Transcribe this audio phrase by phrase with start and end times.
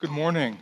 [0.00, 0.58] Good morning.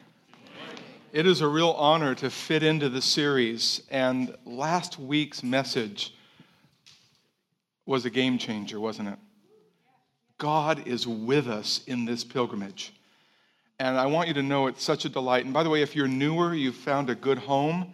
[1.12, 6.14] It is a real honor to fit into the series, and last week's message
[7.85, 9.19] was a game changer, wasn't it?
[10.38, 12.95] God is with us in this pilgrimage.
[13.79, 15.45] And I want you to know it's such a delight.
[15.45, 17.93] And by the way, if you're newer, you've found a good home.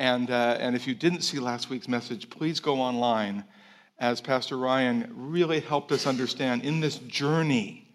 [0.00, 3.44] And, uh, and if you didn't see last week's message, please go online
[4.00, 7.86] as Pastor Ryan really helped us understand in this journey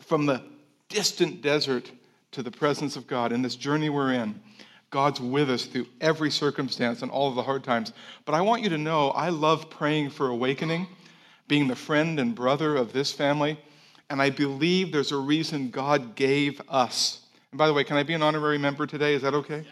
[0.00, 0.42] from the
[0.90, 1.90] distant desert
[2.36, 4.38] to the presence of God, in this journey we're in.
[4.90, 7.94] God's with us through every circumstance and all of the hard times.
[8.26, 10.86] But I want you to know I love praying for awakening,
[11.48, 13.58] being the friend and brother of this family.
[14.10, 17.20] And I believe there's a reason God gave us.
[17.52, 19.14] And by the way, can I be an honorary member today?
[19.14, 19.64] Is that okay?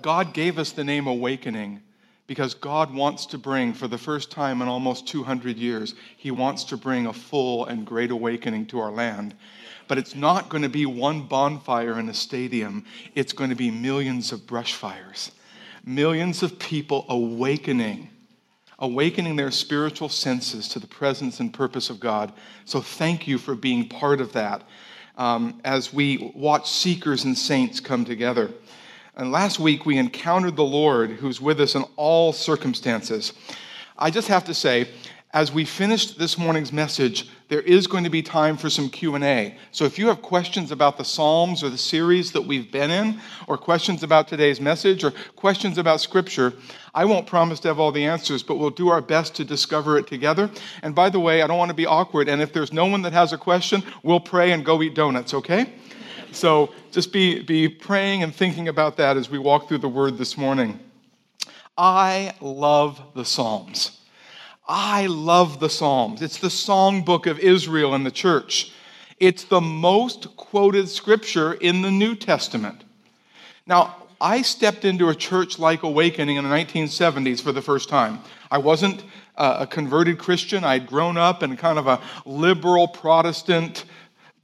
[0.00, 1.82] God gave us the name Awakening
[2.28, 6.62] because God wants to bring, for the first time in almost 200 years, He wants
[6.62, 9.34] to bring a full and great awakening to our land.
[9.90, 12.84] But it's not going to be one bonfire in a stadium,
[13.16, 15.32] it's going to be millions of brush fires,
[15.84, 18.08] millions of people awakening.
[18.78, 22.32] Awakening their spiritual senses to the presence and purpose of God.
[22.66, 24.62] So, thank you for being part of that
[25.18, 28.52] um, as we watch seekers and saints come together.
[29.16, 33.32] And last week we encountered the Lord who's with us in all circumstances.
[33.98, 34.88] I just have to say,
[35.32, 39.56] as we finished this morning's message, there is going to be time for some Q&A.
[39.70, 43.20] So if you have questions about the Psalms or the series that we've been in,
[43.46, 46.52] or questions about today's message, or questions about Scripture,
[46.96, 49.98] I won't promise to have all the answers, but we'll do our best to discover
[49.98, 50.50] it together.
[50.82, 53.02] And by the way, I don't want to be awkward, and if there's no one
[53.02, 55.72] that has a question, we'll pray and go eat donuts, okay?
[56.32, 60.18] So just be, be praying and thinking about that as we walk through the Word
[60.18, 60.80] this morning.
[61.78, 63.99] I love the Psalms.
[64.72, 66.22] I love the Psalms.
[66.22, 68.72] It's the songbook of Israel and the church.
[69.18, 72.84] It's the most quoted scripture in the New Testament.
[73.66, 78.20] Now, I stepped into a church like Awakening in the 1970s for the first time.
[78.48, 79.02] I wasn't
[79.36, 80.62] a converted Christian.
[80.62, 83.84] I'd grown up in kind of a liberal Protestant,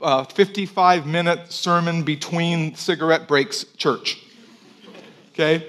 [0.00, 4.20] 55 uh, minute sermon between cigarette breaks church.
[5.28, 5.68] Okay?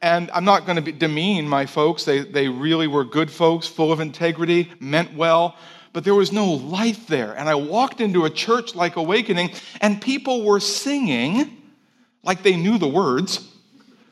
[0.00, 2.04] And I'm not going to demean my folks.
[2.04, 5.56] They, they really were good folks, full of integrity, meant well,
[5.92, 7.36] but there was no life there.
[7.36, 9.50] And I walked into a church like Awakening,
[9.80, 11.56] and people were singing
[12.22, 13.48] like they knew the words.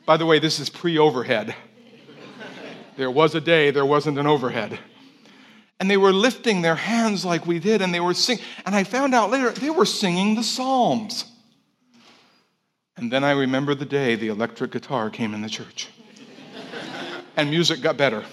[0.05, 1.55] By the way, this is pre overhead.
[2.97, 4.79] There was a day there wasn't an overhead.
[5.79, 8.43] And they were lifting their hands like we did, and they were singing.
[8.65, 11.25] And I found out later they were singing the Psalms.
[12.97, 15.87] And then I remember the day the electric guitar came in the church.
[17.37, 18.25] and music got better.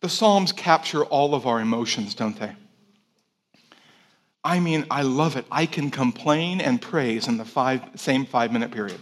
[0.00, 2.52] the Psalms capture all of our emotions, don't they?
[4.44, 5.46] I mean, I love it.
[5.50, 9.00] I can complain and praise in the five, same five minute period.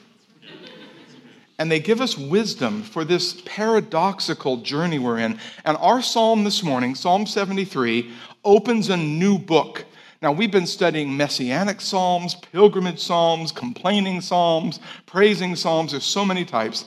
[1.59, 5.41] And they give us wisdom for this paradoxical journey we're in.
[5.65, 8.13] And our psalm this morning, Psalm 73,
[8.45, 9.85] opens a new book
[10.23, 15.93] now, we've been studying messianic psalms, pilgrimage psalms, complaining psalms, praising psalms.
[15.93, 16.85] There's so many types.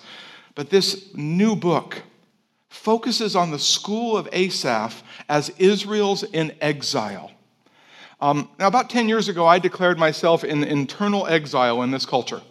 [0.54, 2.04] But this new book
[2.70, 7.32] focuses on the school of Asaph as Israel's in exile.
[8.22, 12.42] Um, now, about 10 years ago, I declared myself in internal exile in this culture.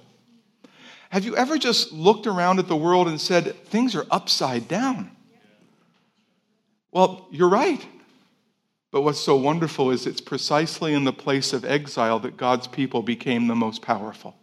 [1.11, 5.13] Have you ever just looked around at the world and said, things are upside down?
[6.91, 7.87] Well, you're right.
[8.93, 13.03] But what's so wonderful is it's precisely in the place of exile that God's people
[13.03, 14.37] became the most powerful.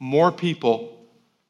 [0.00, 0.90] More people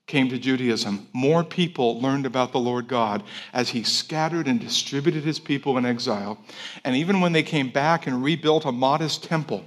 [0.07, 1.09] came to Judaism.
[1.15, 3.23] More people learned about the Lord God
[3.55, 6.39] as he scattered and distributed his people in exile.
[6.85, 9.65] And even when they came back and rebuilt a modest temple,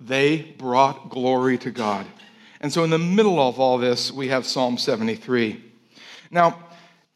[0.00, 2.06] they brought glory to God.
[2.60, 5.64] And so, in the middle of all this, we have Psalm 73.
[6.30, 6.60] Now,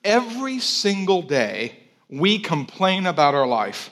[0.03, 3.91] every single day, we complain about our life.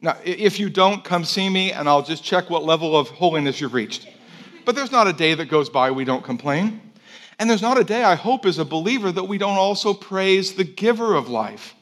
[0.00, 3.60] Now, if you don't, come see me and I'll just check what level of holiness
[3.60, 4.08] you've reached.
[4.64, 6.80] But there's not a day that goes by we don't complain.
[7.38, 10.54] And there's not a day, I hope, as a believer, that we don't also praise
[10.54, 11.74] the giver of life.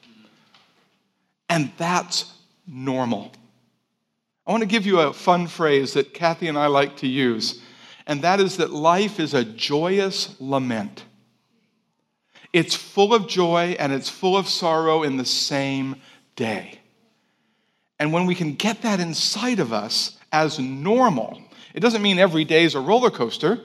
[1.49, 2.33] And that's
[2.67, 3.33] normal.
[4.47, 7.63] I want to give you a fun phrase that Kathy and I like to use,
[8.07, 11.05] and that is that life is a joyous lament.
[12.55, 15.97] It's full of joy and it's full of sorrow in the same
[16.37, 16.79] day.
[17.99, 21.43] And when we can get that inside of us as normal,
[21.75, 23.61] it doesn't mean every day is a roller coaster.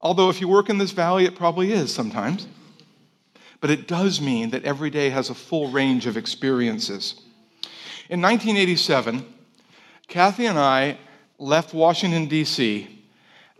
[0.00, 2.46] Although, if you work in this valley, it probably is sometimes.
[3.60, 7.14] But it does mean that every day has a full range of experiences.
[8.08, 9.22] In 1987,
[10.08, 10.96] Kathy and I
[11.38, 12.88] left Washington, D.C.,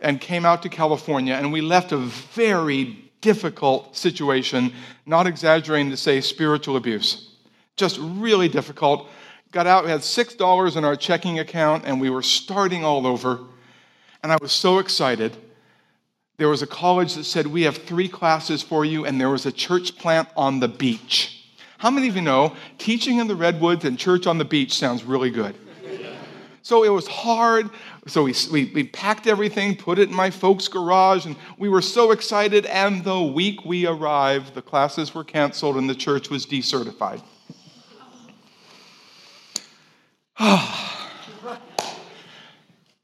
[0.01, 4.71] and came out to California, and we left a very difficult situation,
[5.07, 7.31] not exaggerating to say spiritual abuse.
[7.75, 9.09] Just really difficult.
[9.51, 13.39] Got out, we had $6 in our checking account, and we were starting all over.
[14.21, 15.35] And I was so excited.
[16.37, 19.47] There was a college that said, We have three classes for you, and there was
[19.47, 21.49] a church plant on the beach.
[21.79, 25.03] How many of you know teaching in the Redwoods and church on the beach sounds
[25.03, 25.55] really good?
[26.61, 27.69] So it was hard.
[28.07, 31.81] So we, we, we, packed everything, put it in my folks' garage, and we were
[31.81, 32.67] so excited.
[32.67, 37.23] And the week we arrived, the classes were canceled and the church was decertified.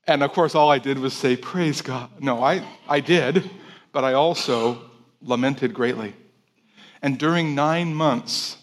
[0.08, 2.12] and of course, all I did was say, Praise God.
[2.20, 3.50] No, I, I did,
[3.92, 4.84] but I also
[5.24, 6.14] lamented greatly.
[7.02, 8.58] And during nine months,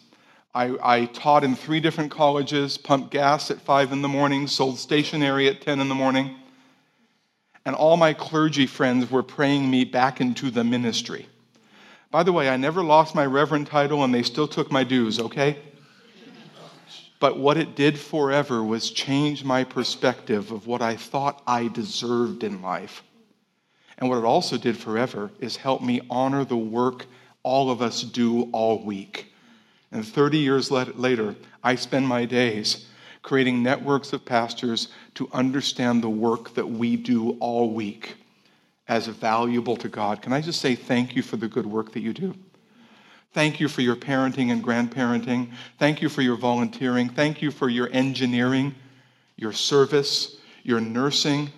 [0.58, 4.76] I, I, taught in three different colleges, pumped gas at 5 in the morning, sold
[4.76, 6.34] stationery at 10 in the morning.
[7.64, 11.28] And all my clergy friends were praying me back into the ministry.
[12.10, 15.20] By the way, I never lost my reverend title and they still took my dues,
[15.20, 15.58] okay?
[17.20, 22.42] But what it did forever was change my perspective of what I thought I deserved
[22.42, 23.04] in life.
[23.96, 27.06] And what it also did forever is help me honor the work
[27.44, 29.32] all of us do all week
[29.90, 32.86] and 30 years later, I spend my days
[33.22, 38.16] creating networks of pastors to understand the work that we do all week
[38.86, 40.22] as valuable to God.
[40.22, 42.34] Can I just say thank you for the good work that you do?
[43.32, 45.52] Thank you for your parenting and grandparenting.
[45.78, 47.08] Thank you for your volunteering.
[47.08, 48.74] Thank you for your engineering,
[49.36, 51.50] your service, your nursing.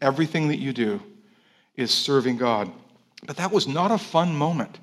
[0.00, 1.02] Everything that you do
[1.76, 2.70] is serving God.
[3.26, 4.78] But that was not a fun moment.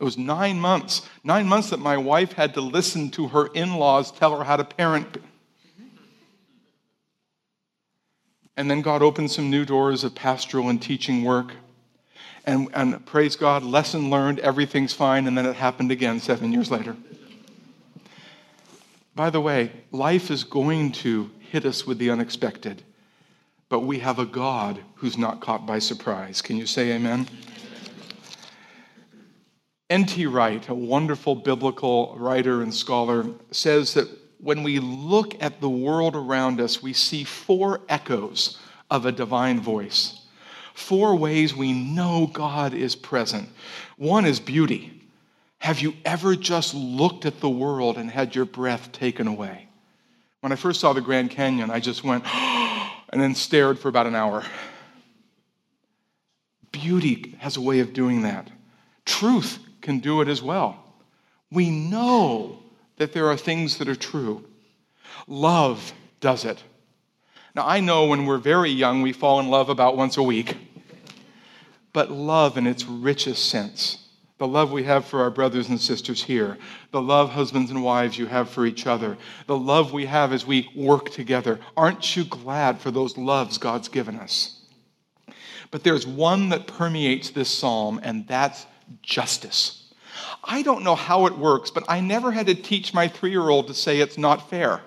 [0.00, 1.06] It was nine months.
[1.22, 4.56] Nine months that my wife had to listen to her in laws tell her how
[4.56, 5.18] to parent.
[8.56, 11.52] And then God opened some new doors of pastoral and teaching work.
[12.46, 15.26] And, and praise God, lesson learned, everything's fine.
[15.26, 16.96] And then it happened again seven years later.
[19.14, 22.82] By the way, life is going to hit us with the unexpected,
[23.68, 26.40] but we have a God who's not caught by surprise.
[26.40, 27.28] Can you say amen?
[29.90, 30.24] N.T.
[30.26, 34.08] Wright, a wonderful biblical writer and scholar, says that
[34.38, 38.56] when we look at the world around us, we see four echoes
[38.88, 40.20] of a divine voice.
[40.74, 43.48] Four ways we know God is present.
[43.96, 45.02] One is beauty.
[45.58, 49.66] Have you ever just looked at the world and had your breath taken away?
[50.38, 54.06] When I first saw the Grand Canyon, I just went, and then stared for about
[54.06, 54.44] an hour.
[56.70, 58.48] Beauty has a way of doing that.
[59.04, 60.82] Truth can do it as well.
[61.50, 62.58] We know
[62.96, 64.44] that there are things that are true.
[65.26, 66.62] Love does it.
[67.54, 70.56] Now, I know when we're very young, we fall in love about once a week.
[71.92, 73.98] But love in its richest sense,
[74.38, 76.56] the love we have for our brothers and sisters here,
[76.92, 79.16] the love, husbands and wives, you have for each other,
[79.46, 81.58] the love we have as we work together.
[81.76, 84.60] Aren't you glad for those loves God's given us?
[85.72, 88.66] But there's one that permeates this psalm, and that's
[89.02, 89.92] justice.
[90.42, 93.48] I don't know how it works, but I never had to teach my three year
[93.48, 94.80] old to say it's not fair.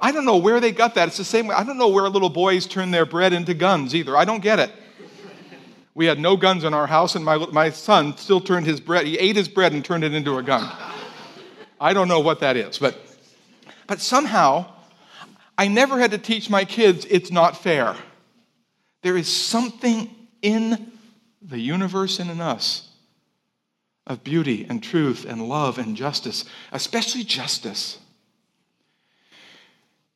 [0.00, 1.08] I don't know where they got that.
[1.08, 1.54] It's the same way.
[1.54, 4.16] I don't know where little boys turn their bread into guns either.
[4.16, 4.70] I don't get it.
[5.94, 9.06] We had no guns in our house, and my, my son still turned his bread,
[9.06, 10.70] he ate his bread and turned it into a gun.
[11.80, 12.98] I don't know what that is, but,
[13.86, 14.66] but somehow
[15.56, 17.96] I never had to teach my kids it's not fair.
[19.02, 20.92] There is something in
[21.48, 22.88] the universe and in us
[24.06, 27.98] of beauty and truth and love and justice, especially justice.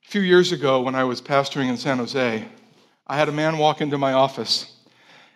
[0.04, 2.44] A few years ago, when I was pastoring in San Jose,
[3.06, 4.76] I had a man walk into my office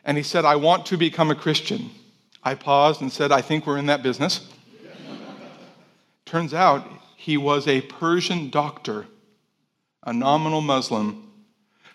[0.04, 1.90] and he said, I want to become a Christian.
[2.42, 4.48] I paused and said, I think we're in that business.
[6.26, 6.86] Turns out
[7.16, 9.06] he was a Persian doctor,
[10.02, 11.30] a nominal Muslim,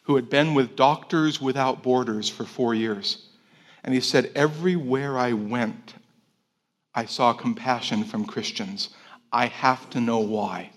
[0.04, 3.29] who had been with Doctors Without Borders for four years.
[3.84, 5.96] And he said, Everywhere I went,
[6.94, 8.90] I saw compassion from Christians.
[9.32, 10.72] I have to know why.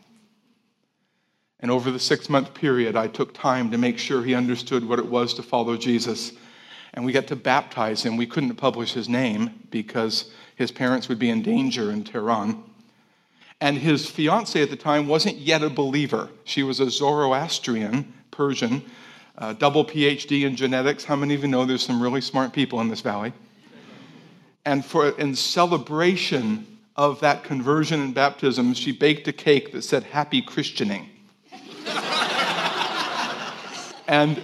[1.61, 4.99] And over the six month period, I took time to make sure he understood what
[4.99, 6.33] it was to follow Jesus.
[6.95, 8.17] And we got to baptize him.
[8.17, 12.63] We couldn't publish his name because his parents would be in danger in Tehran.
[13.61, 16.29] And his fiancee at the time wasn't yet a believer.
[16.43, 18.83] She was a Zoroastrian Persian
[19.39, 21.05] uh, double PhD in genetics.
[21.05, 23.33] How many of you know there's some really smart people in this valley?
[24.65, 30.05] And for in celebration of that conversion and baptism, she baked a cake that said
[30.05, 31.09] "Happy Christianing."
[34.09, 34.43] And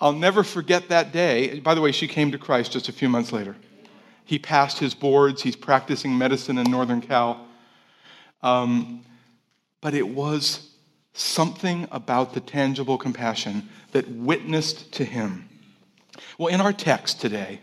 [0.00, 1.60] I'll never forget that day.
[1.60, 3.56] By the way, she came to Christ just a few months later.
[4.24, 7.46] He passed his boards, he's practicing medicine in Northern Cal.
[8.42, 9.04] Um,
[9.80, 10.70] but it was
[11.16, 15.48] something about the tangible compassion that witnessed to him.
[16.38, 17.60] Well, in our text today,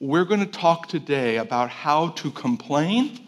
[0.00, 3.26] we're going to talk today about how to complain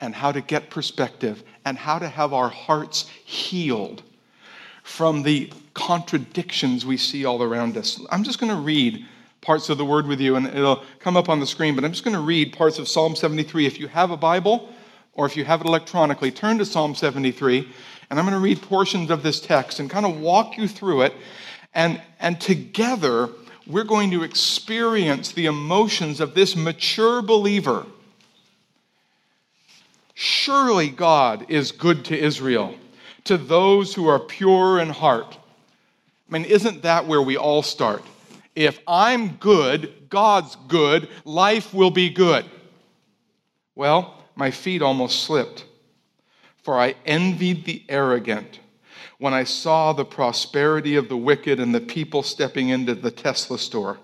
[0.00, 4.02] and how to get perspective and how to have our hearts healed
[4.82, 8.00] from the contradictions we see all around us.
[8.10, 9.06] I'm just going to read
[9.40, 11.92] parts of the word with you, and it'll come up on the screen, but I'm
[11.92, 13.66] just going to read parts of Psalm 73.
[13.66, 14.73] If you have a Bible,
[15.14, 17.68] or if you have it electronically, turn to Psalm 73,
[18.10, 21.02] and I'm going to read portions of this text and kind of walk you through
[21.02, 21.14] it.
[21.74, 23.28] And, and together,
[23.66, 27.86] we're going to experience the emotions of this mature believer.
[30.14, 32.76] Surely God is good to Israel,
[33.24, 35.38] to those who are pure in heart.
[36.28, 38.02] I mean, isn't that where we all start?
[38.54, 42.44] If I'm good, God's good, life will be good.
[43.74, 45.64] Well, my feet almost slipped,
[46.62, 48.60] for I envied the arrogant
[49.18, 53.58] when I saw the prosperity of the wicked and the people stepping into the Tesla
[53.58, 53.98] store.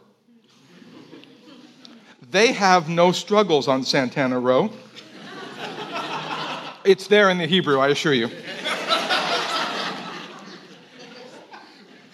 [2.30, 4.70] They have no struggles on Santana Row.
[6.84, 8.30] It's there in the Hebrew, I assure you.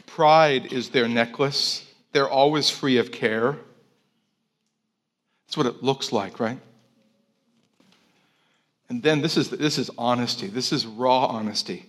[0.07, 1.87] Pride is their necklace.
[2.13, 3.59] They're always free of care.
[5.47, 6.59] That's what it looks like, right?
[8.89, 10.47] And then this is, this is honesty.
[10.47, 11.87] This is raw honesty.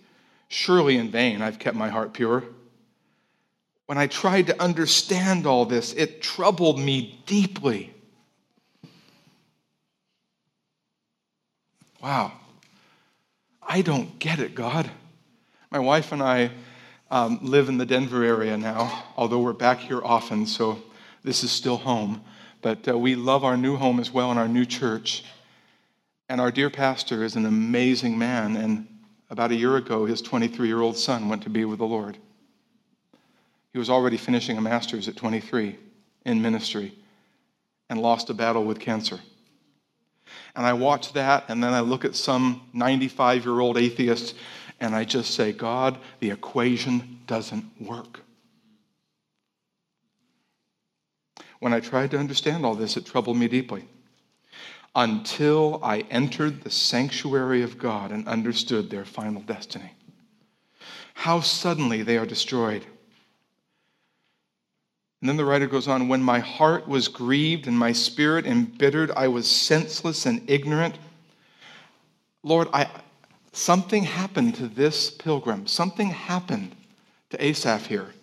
[0.48, 2.44] Surely in vain I've kept my heart pure.
[3.86, 7.94] When I tried to understand all this, it troubled me deeply.
[12.01, 12.34] Wow.
[13.62, 14.89] I don't get it, God.
[15.72, 16.51] My wife and I
[17.12, 20.82] um, live in the Denver area now, although we're back here often, so
[21.24, 22.22] this is still home.
[22.62, 25.24] But uh, we love our new home as well and our new church.
[26.29, 28.57] And our dear pastor is an amazing man.
[28.57, 28.88] And
[29.29, 32.17] about a year ago, his 23 year old son went to be with the Lord.
[33.72, 35.77] He was already finishing a master's at 23
[36.25, 36.93] in ministry
[37.89, 39.19] and lost a battle with cancer.
[40.55, 44.36] And I watch that, and then I look at some 95 year old atheist,
[44.81, 48.22] and I just say, God, the equation doesn't work.
[51.60, 53.86] When I tried to understand all this, it troubled me deeply
[54.98, 59.94] until I entered the sanctuary of God and understood their final destiny.
[61.13, 62.84] How suddenly they are destroyed.
[65.22, 69.12] And then the writer goes on When my heart was grieved and my spirit embittered,
[69.12, 70.98] I was senseless and ignorant.
[72.42, 72.89] Lord, I,
[73.51, 75.68] something happened to this pilgrim.
[75.68, 76.75] Something happened
[77.30, 78.13] to Asaph here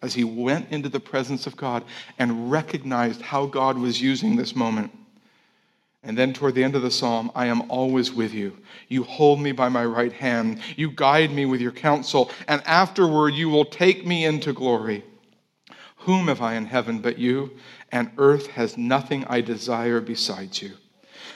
[0.00, 1.84] as he went into the presence of God
[2.18, 4.92] and recognized how God was using this moment.
[6.06, 8.56] And then toward the end of the psalm, I am always with you.
[8.86, 10.60] You hold me by my right hand.
[10.76, 12.30] You guide me with your counsel.
[12.46, 15.02] And afterward, you will take me into glory.
[15.96, 17.50] Whom have I in heaven but you?
[17.90, 20.74] And earth has nothing I desire besides you.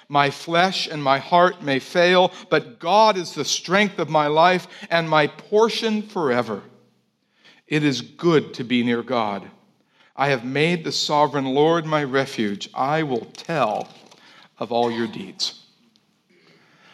[0.08, 4.68] My flesh and my heart may fail, but God is the strength of my life
[4.88, 6.62] and my portion forever.
[7.66, 9.50] It is good to be near God.
[10.14, 12.68] I have made the sovereign Lord my refuge.
[12.72, 13.88] I will tell
[14.60, 15.64] of all your deeds.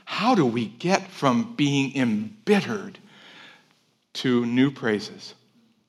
[0.07, 2.99] How do we get from being embittered
[4.15, 5.35] to new praises?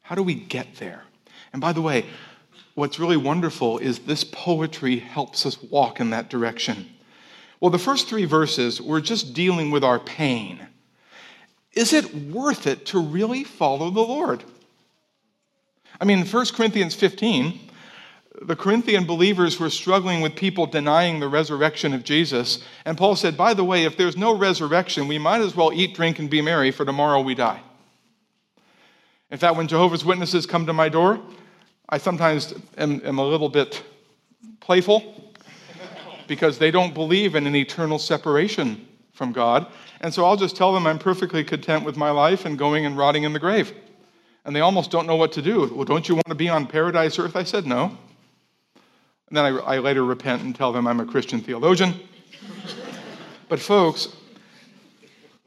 [0.01, 1.03] How do we get there?
[1.53, 2.05] And by the way,
[2.73, 6.89] what's really wonderful is this poetry helps us walk in that direction.
[7.59, 10.67] Well, the first three verses, we're just dealing with our pain.
[11.73, 14.43] Is it worth it to really follow the Lord?
[16.01, 17.59] I mean, 1 Corinthians 15,
[18.41, 22.59] the Corinthian believers were struggling with people denying the resurrection of Jesus.
[22.85, 25.95] And Paul said, By the way, if there's no resurrection, we might as well eat,
[25.95, 27.61] drink, and be merry, for tomorrow we die.
[29.31, 31.19] In fact, when Jehovah's Witnesses come to my door,
[31.89, 33.83] I sometimes am, am a little bit
[34.59, 35.33] playful
[36.27, 39.65] because they don't believe in an eternal separation from God.
[39.99, 42.97] And so I'll just tell them I'm perfectly content with my life and going and
[42.97, 43.73] rotting in the grave.
[44.45, 45.73] And they almost don't know what to do.
[45.73, 47.35] Well, don't you want to be on paradise earth?
[47.35, 47.97] I said, no.
[49.29, 51.99] And then I, I later repent and tell them I'm a Christian theologian.
[53.49, 54.07] but, folks,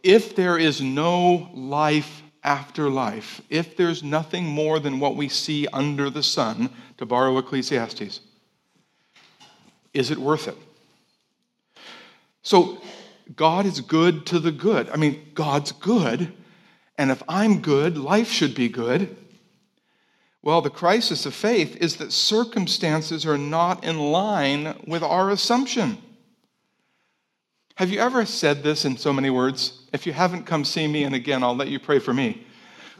[0.02, 5.66] if there is no life after life, if there's nothing more than what we see
[5.72, 8.20] under the sun, to borrow Ecclesiastes,
[9.94, 10.56] is it worth it?
[12.42, 12.80] So,
[13.36, 14.90] God is good to the good.
[14.90, 16.32] I mean, God's good,
[16.98, 19.16] and if I'm good, life should be good.
[20.42, 25.98] Well, the crisis of faith is that circumstances are not in line with our assumption.
[27.74, 29.82] Have you ever said this in so many words?
[29.92, 32.46] If you haven't, come see me, and again, I'll let you pray for me.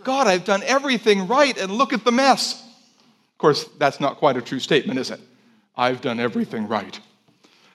[0.05, 2.63] God, I've done everything right, and look at the mess.
[2.63, 5.21] Of course, that's not quite a true statement, is it?
[5.77, 6.99] I've done everything right.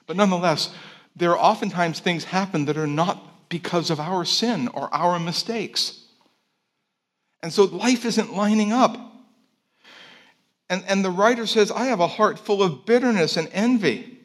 [0.06, 0.74] But nonetheless,
[1.16, 6.04] there are oftentimes things happen that are not because of our sin or our mistakes.
[7.42, 9.15] And so life isn't lining up.
[10.70, 14.20] And, and the writer says, I have a heart full of bitterness and envy.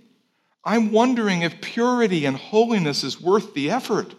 [0.64, 4.14] I'm wondering if purity and holiness is worth the effort.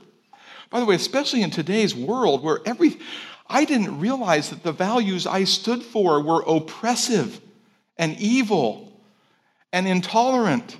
[0.69, 2.97] By the way, especially in today's world where every,
[3.47, 7.41] I didn't realize that the values I stood for were oppressive
[7.97, 8.91] and evil
[9.73, 10.77] and intolerant.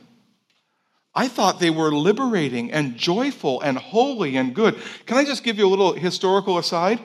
[1.13, 4.79] I thought they were liberating and joyful and holy and good.
[5.05, 7.01] Can I just give you a little historical aside?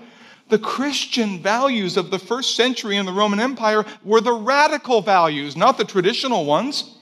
[0.49, 5.57] The Christian values of the first century in the Roman Empire were the radical values,
[5.57, 6.99] not the traditional ones.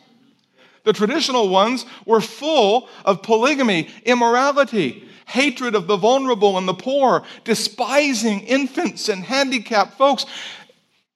[0.84, 7.24] The traditional ones were full of polygamy, immorality, hatred of the vulnerable and the poor,
[7.44, 10.26] despising infants and handicapped folks.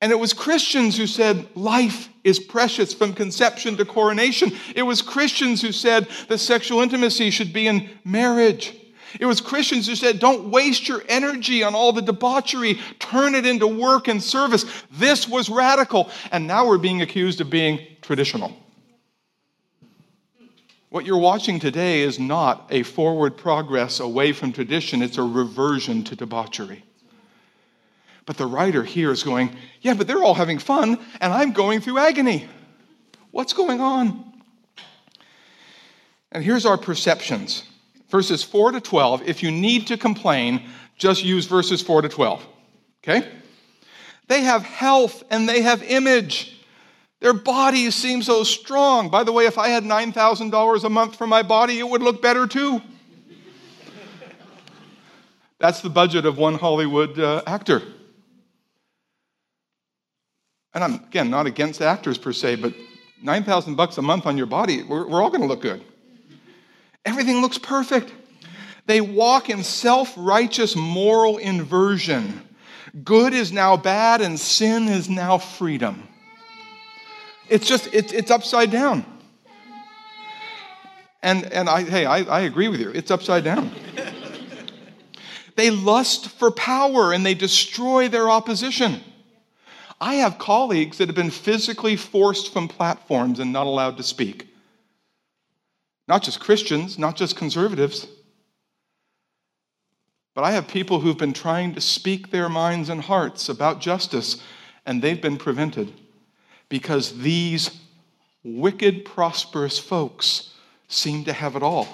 [0.01, 4.53] And it was Christians who said life is precious from conception to coronation.
[4.75, 8.78] It was Christians who said that sexual intimacy should be in marriage.
[9.19, 13.47] It was Christians who said, don't waste your energy on all the debauchery, turn it
[13.47, 14.65] into work and service.
[14.93, 16.11] This was radical.
[16.31, 18.57] And now we're being accused of being traditional.
[20.91, 26.03] What you're watching today is not a forward progress away from tradition, it's a reversion
[26.05, 26.83] to debauchery.
[28.25, 31.81] But the writer here is going, Yeah, but they're all having fun, and I'm going
[31.81, 32.49] through agony.
[33.31, 34.25] What's going on?
[36.33, 37.65] And here's our perceptions
[38.09, 39.29] verses 4 to 12.
[39.29, 40.63] If you need to complain,
[40.97, 42.47] just use verses 4 to 12.
[43.03, 43.29] Okay?
[44.29, 46.61] They have health and they have image.
[47.21, 49.09] Their bodies seem so strong.
[49.09, 52.23] By the way, if I had $9,000 a month for my body, it would look
[52.23, 52.81] better too.
[55.59, 57.83] That's the budget of one Hollywood uh, actor.
[60.75, 62.75] And I'm, again, not against actors per se, but
[63.23, 65.83] 9,000 bucks a month on your body, we're, we're all going to look good.
[67.09, 68.13] Everything looks perfect.
[68.85, 72.47] They walk in self righteous moral inversion.
[73.03, 76.07] Good is now bad, and sin is now freedom.
[77.49, 79.07] It's just, it's, it's upside down.
[81.23, 82.91] And, and I, hey, I, I agree with you.
[82.91, 83.71] It's upside down.
[85.57, 89.01] they lust for power and they destroy their opposition.
[89.99, 94.48] I have colleagues that have been physically forced from platforms and not allowed to speak.
[96.09, 98.07] Not just Christians, not just conservatives.
[100.35, 104.43] But I have people who've been trying to speak their minds and hearts about justice,
[104.87, 105.93] and they've been prevented
[106.69, 107.71] because these
[108.43, 110.55] wicked, prosperous folks
[110.89, 111.89] seem to have it all.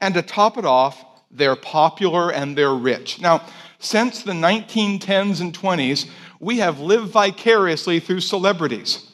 [0.00, 3.20] And to top it off, they're popular and they're rich.
[3.20, 3.44] Now,
[3.78, 6.08] since the 1910s and 20s,
[6.40, 9.08] we have lived vicariously through celebrities.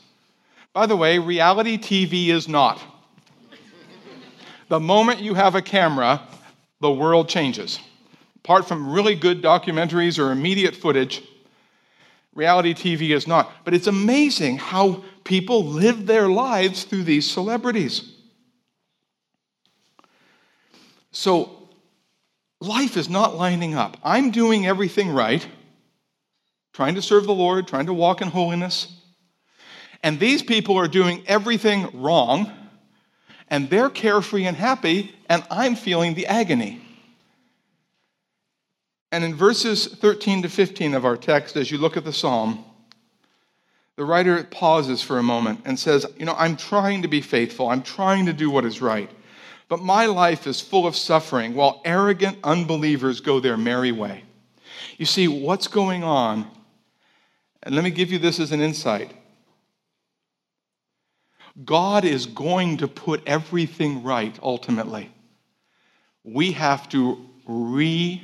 [0.72, 2.80] By the way, reality TV is not.
[4.68, 6.22] The moment you have a camera,
[6.80, 7.78] the world changes.
[8.36, 11.22] Apart from really good documentaries or immediate footage,
[12.34, 13.50] reality TV is not.
[13.64, 18.14] But it's amazing how people live their lives through these celebrities.
[21.10, 21.68] So,
[22.60, 23.96] life is not lining up.
[24.04, 25.46] I'm doing everything right
[26.78, 29.00] trying to serve the Lord, trying to walk in holiness.
[30.04, 32.52] And these people are doing everything wrong,
[33.50, 36.80] and they're carefree and happy, and I'm feeling the agony.
[39.10, 42.64] And in verses 13 to 15 of our text, as you look at the psalm,
[43.96, 47.68] the writer pauses for a moment and says, You know, I'm trying to be faithful,
[47.68, 49.10] I'm trying to do what is right,
[49.68, 54.24] but my life is full of suffering while arrogant unbelievers go their merry way.
[54.98, 56.50] You see, what's going on
[57.62, 59.12] and let me give you this as an insight
[61.64, 65.10] God is going to put everything right ultimately.
[66.22, 68.20] We have to recalibrate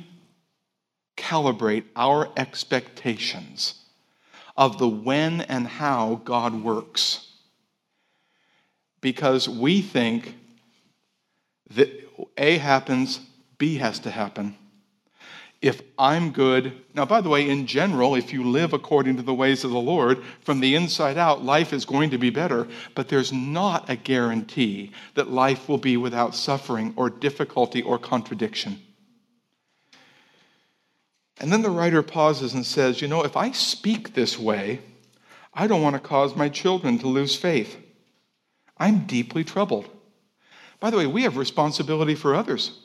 [1.95, 3.75] our expectations
[4.55, 7.27] of the when and how God works.
[9.01, 10.35] Because we think
[11.71, 11.89] that
[12.37, 13.19] A happens,
[13.57, 14.55] B has to happen
[15.65, 16.73] if I'm good.
[16.93, 19.79] Now, by the way, in general, if you live according to the ways of the
[19.79, 23.95] Lord, from the inside out, life is going to be better, but there's not a
[23.95, 28.79] guarantee that life will be without suffering or difficulty or contradiction.
[31.39, 34.81] And then the writer pauses and says, You know, if I speak this way,
[35.51, 37.75] I don't want to cause my children to lose faith.
[38.77, 39.89] I'm deeply troubled.
[40.79, 42.84] By the way, we have responsibility for others.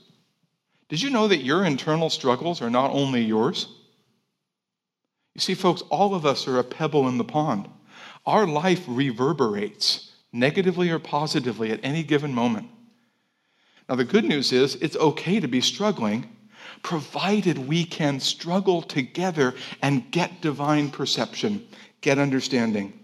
[0.90, 3.68] Did you know that your internal struggles are not only yours?
[5.34, 7.68] You see, folks, all of us are a pebble in the pond.
[8.26, 12.68] Our life reverberates negatively or positively at any given moment.
[13.88, 16.28] Now, the good news is it's okay to be struggling,
[16.82, 21.66] provided we can struggle together and get divine perception,
[22.00, 22.98] get understanding.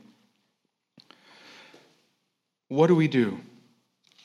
[2.66, 3.38] What do we do?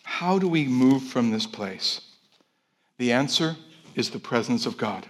[0.02, 2.02] How do we move from this place?
[3.02, 3.56] The answer
[3.96, 5.08] is the presence of God.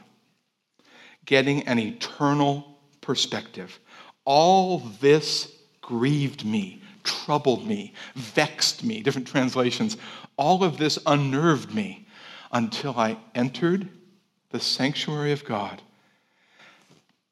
[1.25, 3.81] Getting an eternal perspective.
[4.23, 5.51] All this
[5.81, 9.97] grieved me, troubled me, vexed me, different translations.
[10.37, 12.07] All of this unnerved me
[12.53, 13.89] until I entered
[14.51, 15.81] the sanctuary of God.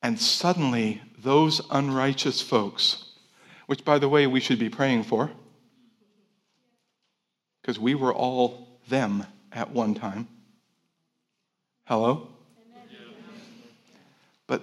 [0.04, 3.06] And suddenly, those unrighteous folks,
[3.68, 5.32] which, by the way, we should be praying for,
[7.62, 10.28] because we were all them at one time.
[11.90, 12.28] Hello?
[14.46, 14.62] But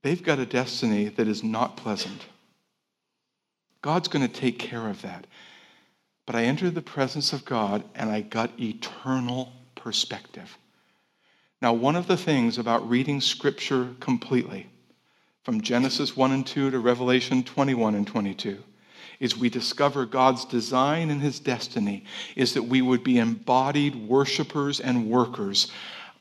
[0.00, 2.24] they've got a destiny that is not pleasant.
[3.82, 5.26] God's going to take care of that.
[6.24, 10.56] But I entered the presence of God and I got eternal perspective.
[11.60, 14.68] Now, one of the things about reading Scripture completely,
[15.42, 18.64] from Genesis 1 and 2 to Revelation 21 and 22,
[19.20, 22.04] is we discover God's design and his destiny
[22.34, 25.70] is that we would be embodied worshipers and workers,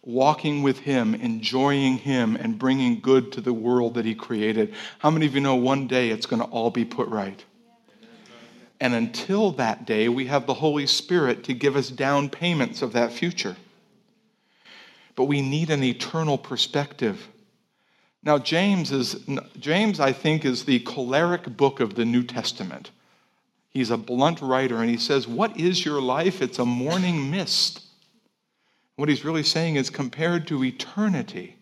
[0.03, 4.73] walking with him, enjoying him, and bringing good to the world that he created.
[4.99, 7.43] How many of you know one day it's going to all be put right?
[8.81, 12.93] And until that day, we have the Holy Spirit to give us down payments of
[12.93, 13.55] that future
[15.19, 17.27] but we need an eternal perspective.
[18.21, 19.25] Now, James is
[19.57, 22.91] James, I think, is the choleric book of the New Testament.
[23.69, 26.41] He's a blunt writer, and he says, What is your life?
[26.41, 27.81] It's a morning mist.
[28.95, 31.55] What he's really saying is compared to eternity.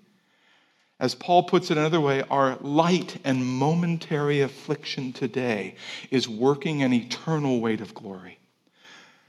[0.99, 5.75] As Paul puts it another way, our light and momentary affliction today
[6.09, 8.39] is working an eternal weight of glory.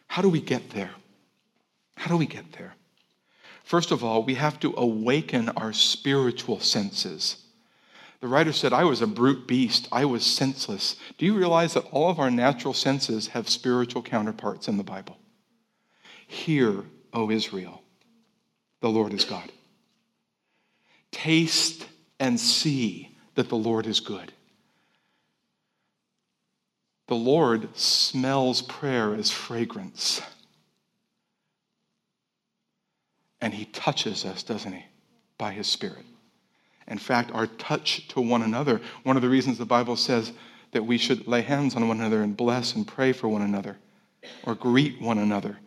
[0.07, 0.93] How do we get there?
[1.97, 2.75] How do we get there?
[3.69, 7.45] First of all, we have to awaken our spiritual senses.
[8.23, 9.89] The writer said, I was a brute beast.
[9.93, 10.97] I was senseless.
[11.19, 15.19] Do you realize that all of our natural senses have spiritual counterparts in the Bible?
[16.27, 17.83] Hear, O Israel,
[18.81, 19.53] the Lord is God.
[21.11, 21.87] Taste
[22.19, 24.33] and see that the Lord is good.
[27.09, 30.23] The Lord smells prayer as fragrance.
[33.41, 34.85] And he touches us, doesn't he?
[35.37, 36.05] By his Spirit.
[36.89, 40.33] In fact, our touch to one another, one of the reasons the Bible says
[40.73, 43.77] that we should lay hands on one another and bless and pray for one another
[44.45, 45.59] or greet one another.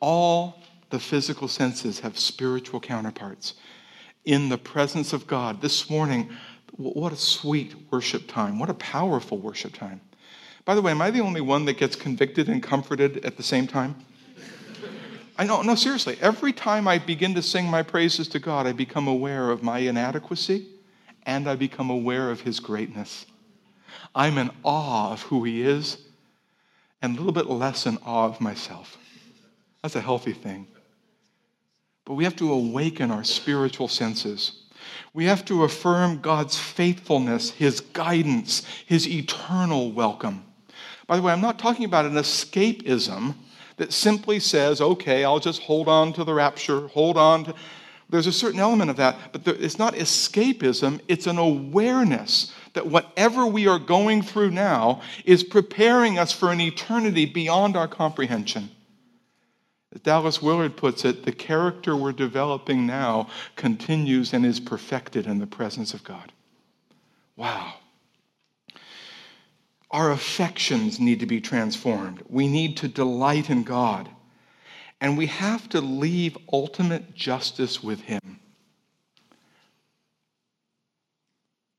[0.00, 3.54] All the physical senses have spiritual counterparts.
[4.24, 6.30] In the presence of God, this morning,
[6.76, 8.58] what a sweet worship time.
[8.58, 10.00] What a powerful worship time.
[10.64, 13.42] By the way, am I the only one that gets convicted and comforted at the
[13.42, 13.96] same time?
[15.40, 16.18] I know, no, seriously.
[16.20, 19.78] Every time I begin to sing my praises to God, I become aware of my
[19.78, 20.66] inadequacy
[21.22, 23.24] and I become aware of His greatness.
[24.14, 25.96] I'm in awe of who He is
[27.00, 28.98] and a little bit less in awe of myself.
[29.82, 30.66] That's a healthy thing.
[32.04, 34.64] But we have to awaken our spiritual senses.
[35.14, 40.44] We have to affirm God's faithfulness, His guidance, His eternal welcome.
[41.06, 43.36] By the way, I'm not talking about an escapism
[43.80, 47.54] that simply says, okay, I'll just hold on to the rapture, hold on to.
[48.10, 52.88] There's a certain element of that, but there, it's not escapism, it's an awareness that
[52.88, 58.68] whatever we are going through now is preparing us for an eternity beyond our comprehension.
[59.94, 65.38] As Dallas Willard puts it, the character we're developing now continues and is perfected in
[65.38, 66.32] the presence of God.
[67.34, 67.76] Wow.
[69.90, 72.22] Our affections need to be transformed.
[72.28, 74.08] We need to delight in God.
[75.00, 78.40] And we have to leave ultimate justice with Him.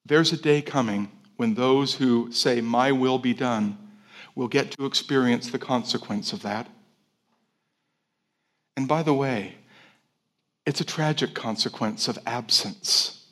[0.05, 3.77] There's a day coming when those who say, My will be done,
[4.35, 6.67] will get to experience the consequence of that.
[8.75, 9.55] And by the way,
[10.65, 13.25] it's a tragic consequence of absence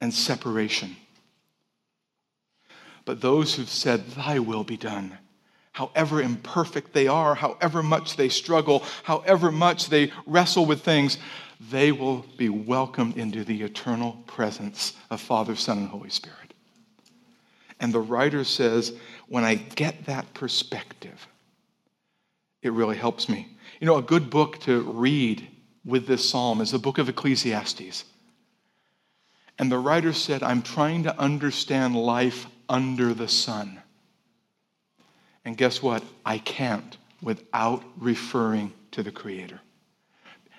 [0.00, 0.96] and separation.
[3.06, 5.16] But those who've said, Thy will be done,
[5.72, 11.16] however imperfect they are, however much they struggle, however much they wrestle with things,
[11.70, 16.52] they will be welcomed into the eternal presence of Father, Son, and Holy Spirit.
[17.80, 18.92] And the writer says,
[19.28, 21.26] when I get that perspective,
[22.62, 23.56] it really helps me.
[23.80, 25.46] You know, a good book to read
[25.84, 28.04] with this psalm is the book of Ecclesiastes.
[29.58, 33.80] And the writer said, I'm trying to understand life under the sun.
[35.44, 36.02] And guess what?
[36.24, 39.60] I can't without referring to the Creator.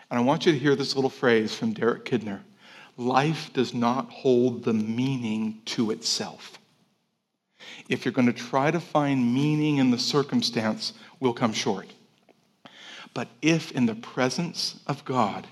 [0.10, 2.42] And I want you to hear this little phrase from Derek Kidner
[2.98, 6.58] life does not hold the meaning to itself.
[7.90, 11.88] If you're going to try to find meaning in the circumstance, we'll come short.
[13.14, 15.48] But if in the presence of God,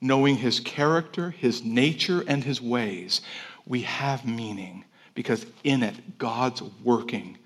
[0.00, 3.20] knowing his character, his nature, and his ways,
[3.66, 4.84] we have meaning,
[5.18, 7.36] because in it, God's working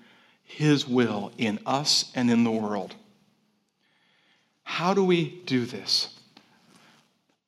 [0.43, 2.93] his will in us and in the world.
[4.61, 6.13] How do we do this?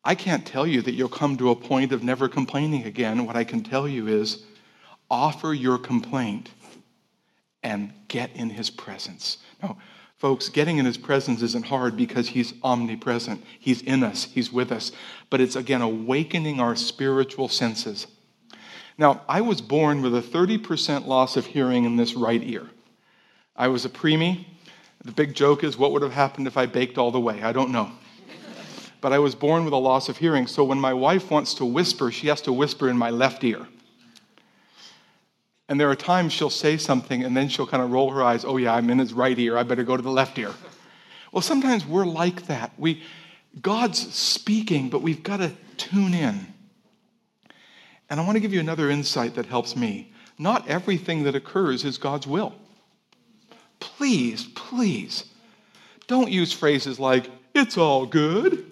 [0.03, 3.27] I can't tell you that you'll come to a point of never complaining again.
[3.27, 4.41] What I can tell you is
[5.11, 6.49] offer your complaint
[7.61, 9.37] and get in his presence.
[9.61, 9.77] Now,
[10.17, 13.43] folks, getting in his presence isn't hard because he's omnipresent.
[13.59, 14.91] He's in us, he's with us.
[15.29, 18.07] But it's again awakening our spiritual senses.
[18.97, 22.69] Now, I was born with a 30% loss of hearing in this right ear.
[23.55, 24.45] I was a preemie.
[25.03, 27.43] The big joke is what would have happened if I baked all the way?
[27.43, 27.91] I don't know
[29.05, 30.47] but I was born with a loss of hearing.
[30.47, 33.67] So when my wife wants to whisper, she has to whisper in my left ear.
[35.69, 38.43] And there are times she'll say something and then she'll kind of roll her eyes,
[38.43, 39.59] oh, yeah, I'm in his right ear.
[39.59, 40.51] I better go to the left ear.
[41.31, 42.71] Well, sometimes we're like that.
[42.79, 43.03] We,
[43.61, 46.47] God's speaking, but we've got to tune in.
[48.09, 50.13] And I want to give you another insight that helps me.
[50.37, 52.53] Not everything that occurs is God's will.
[53.79, 55.25] Please, please,
[56.07, 58.71] don't use phrases like, it's all good.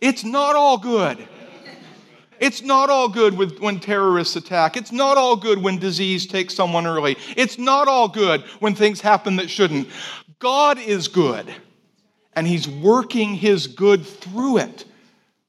[0.00, 1.26] It's not all good.
[2.40, 4.76] It's not all good with, when terrorists attack.
[4.76, 7.18] It's not all good when disease takes someone early.
[7.36, 9.88] It's not all good when things happen that shouldn't.
[10.38, 11.54] God is good,
[12.32, 14.86] and He's working His good through it.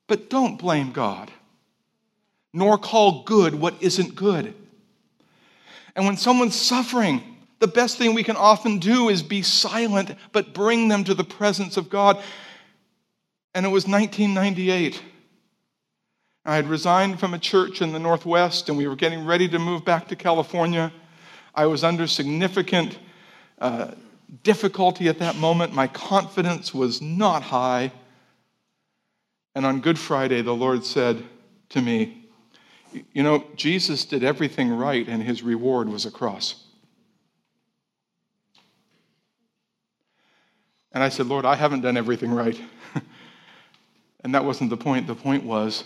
[0.08, 1.32] But don't blame God,
[2.54, 4.54] nor call good what isn't good.
[5.96, 7.22] And when someone's suffering,
[7.60, 11.24] the best thing we can often do is be silent, but bring them to the
[11.24, 12.22] presence of God.
[13.54, 15.02] And it was 1998.
[16.44, 19.60] I had resigned from a church in the Northwest and we were getting ready to
[19.60, 20.92] move back to California.
[21.54, 22.98] I was under significant
[23.60, 23.92] uh,
[24.44, 25.74] difficulty at that moment.
[25.74, 27.92] My confidence was not high.
[29.54, 31.24] And on Good Friday, the Lord said
[31.70, 32.21] to me,
[33.14, 36.64] You know, Jesus did everything right and his reward was a cross.
[40.92, 42.60] And I said, Lord, I haven't done everything right.
[44.24, 45.08] And that wasn't the point.
[45.08, 45.84] The point was,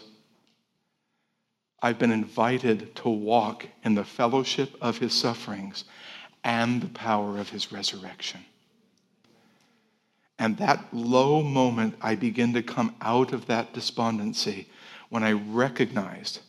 [1.82, 5.86] I've been invited to walk in the fellowship of his sufferings
[6.44, 8.41] and the power of his resurrection.
[10.38, 14.68] And that low moment, I begin to come out of that despondency
[15.10, 16.39] when I recognized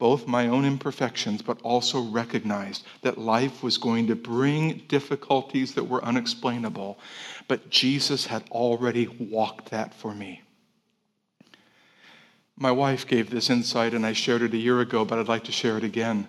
[0.00, 5.84] both my own imperfections, but also recognized that life was going to bring difficulties that
[5.84, 6.98] were unexplainable.
[7.46, 10.42] But Jesus had already walked that for me.
[12.56, 15.44] My wife gave this insight, and I shared it a year ago, but I'd like
[15.44, 16.26] to share it again.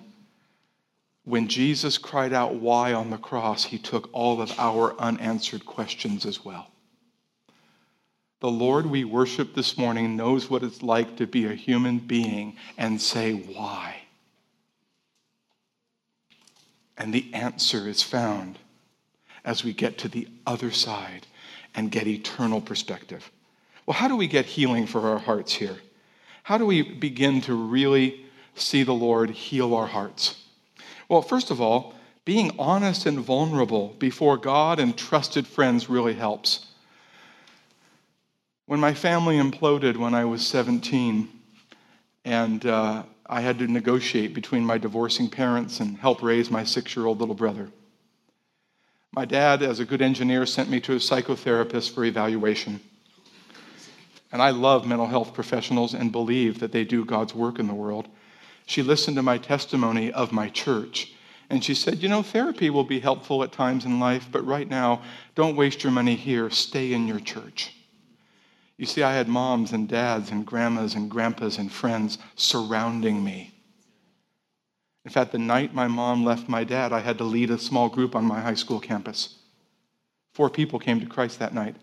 [1.23, 6.25] When Jesus cried out, Why on the cross, he took all of our unanswered questions
[6.25, 6.70] as well.
[8.41, 12.57] The Lord we worship this morning knows what it's like to be a human being
[12.75, 13.97] and say, Why?
[16.97, 18.57] And the answer is found
[19.45, 21.27] as we get to the other side
[21.75, 23.31] and get eternal perspective.
[23.85, 25.77] Well, how do we get healing for our hearts here?
[26.41, 28.25] How do we begin to really
[28.55, 30.43] see the Lord heal our hearts?
[31.07, 31.93] Well, first of all,
[32.25, 36.70] being honest and vulnerable before God and trusted friends really helps.
[38.71, 41.27] When my family imploded when I was 17,
[42.23, 46.95] and uh, I had to negotiate between my divorcing parents and help raise my six
[46.95, 47.69] year old little brother.
[49.11, 52.79] My dad, as a good engineer, sent me to a psychotherapist for evaluation.
[54.31, 57.73] And I love mental health professionals and believe that they do God's work in the
[57.73, 58.07] world.
[58.67, 61.13] She listened to my testimony of my church.
[61.49, 64.69] And she said, You know, therapy will be helpful at times in life, but right
[64.69, 65.01] now,
[65.35, 66.49] don't waste your money here.
[66.49, 67.73] Stay in your church.
[68.81, 73.53] You see, I had moms and dads and grandmas and grandpas and friends surrounding me.
[75.05, 77.89] In fact, the night my mom left my dad, I had to lead a small
[77.89, 79.35] group on my high school campus.
[80.33, 81.75] Four people came to Christ that night.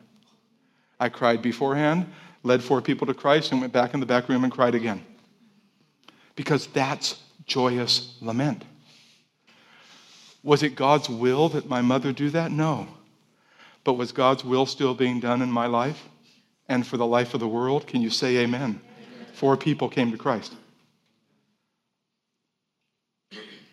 [0.99, 2.07] I cried beforehand.
[2.43, 5.01] led four people to Christ, and went back in the back room and cried again.
[6.35, 8.65] Because that's joyous lament.
[10.43, 12.51] Was it God's will that my mother do that?
[12.51, 12.89] No.
[13.85, 16.09] But was God's will still being done in my life
[16.69, 17.87] and for the life of the world?
[17.87, 18.63] Can you say amen?
[18.63, 18.81] amen.
[19.33, 20.55] Four people came to Christ.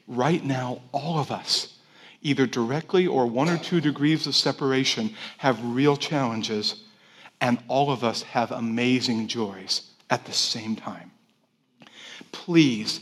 [0.07, 1.77] Right now, all of us,
[2.21, 6.83] either directly or one or two degrees of separation, have real challenges,
[7.41, 11.11] and all of us have amazing joys at the same time.
[12.31, 12.99] Please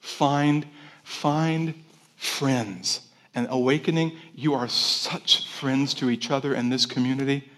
[0.00, 0.66] find,
[1.02, 1.74] find
[2.16, 3.08] friends.
[3.34, 7.50] And awakening, you are such friends to each other in this community.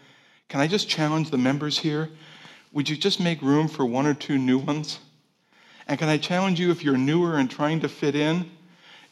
[0.55, 2.11] Can I just challenge the members here?
[2.73, 5.01] Would you just make room for one or two new ones?
[5.88, 8.49] And can I challenge you if you're newer and trying to fit in?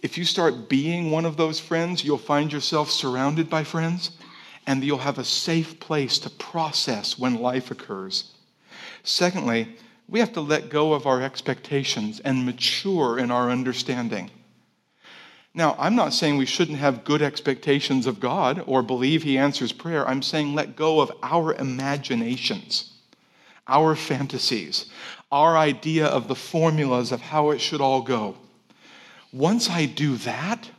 [0.03, 4.13] If you start being one of those friends, you'll find yourself surrounded by friends
[4.69, 8.31] and you'll have a safe place to process when life occurs.
[9.03, 9.75] Secondly,
[10.09, 14.31] we have to let go of our expectations and mature in our understanding.
[15.55, 19.73] Now, I'm not saying we shouldn't have good expectations of God or believe He answers
[19.73, 20.09] prayer.
[20.09, 22.93] I'm saying let go of our imaginations,
[23.69, 24.87] our fantasies,
[25.31, 28.37] our idea of the formulas of how it should all go.
[29.31, 30.71] Once I do that,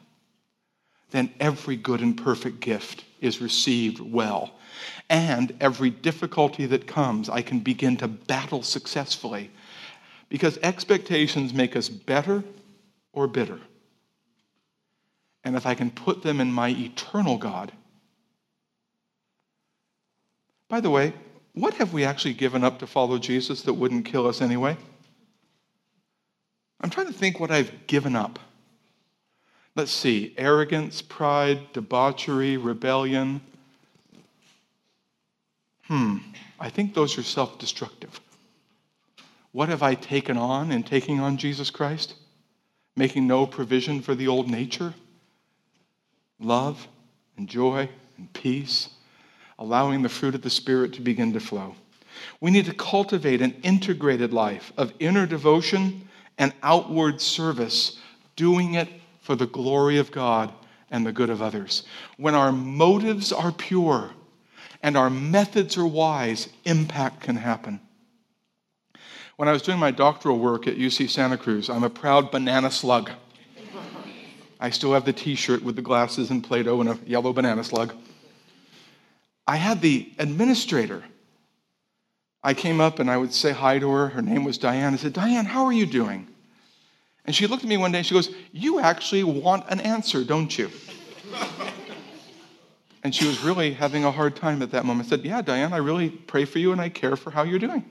[1.11, 4.55] then every good and perfect gift is received well.
[5.09, 9.51] And every difficulty that comes, I can begin to battle successfully.
[10.29, 12.43] Because expectations make us better
[13.11, 13.59] or bitter.
[15.43, 17.71] And if I can put them in my eternal God.
[20.69, 21.13] By the way,
[21.53, 24.77] what have we actually given up to follow Jesus that wouldn't kill us anyway?
[26.81, 28.39] I'm trying to think what I've given up.
[29.75, 33.41] Let's see arrogance, pride, debauchery, rebellion.
[35.83, 36.17] Hmm,
[36.59, 38.19] I think those are self destructive.
[39.51, 42.15] What have I taken on in taking on Jesus Christ?
[42.95, 44.93] Making no provision for the old nature?
[46.39, 46.87] Love
[47.37, 48.89] and joy and peace,
[49.59, 51.75] allowing the fruit of the Spirit to begin to flow.
[52.41, 57.99] We need to cultivate an integrated life of inner devotion and outward service,
[58.35, 58.89] doing it
[59.21, 60.53] for the glory of God
[60.91, 61.83] and the good of others.
[62.17, 64.11] When our motives are pure
[64.81, 67.79] and our methods are wise, impact can happen.
[69.37, 72.69] When I was doing my doctoral work at UC Santa Cruz, I'm a proud banana
[72.69, 73.09] slug.
[74.63, 77.33] I still have the t shirt with the glasses and Play Doh and a yellow
[77.33, 77.93] banana slug.
[79.45, 81.03] I had the administrator
[82.41, 84.07] I came up and I would say hi to her.
[84.07, 84.93] Her name was Diane.
[84.93, 86.27] I said, Diane, how are you doing?
[87.25, 90.23] And she looked at me one day and she goes, You actually want an answer,
[90.23, 90.69] don't you?
[93.03, 95.07] and she was really having a hard time at that moment.
[95.07, 97.59] I said, Yeah, Diane, I really pray for you and I care for how you're
[97.59, 97.83] doing.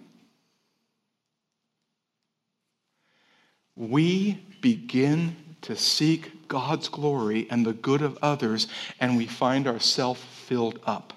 [3.77, 8.67] We begin to seek God's glory and the good of others,
[9.01, 11.15] and we find ourselves filled up.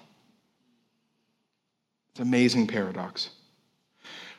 [2.10, 3.28] It's an amazing paradox.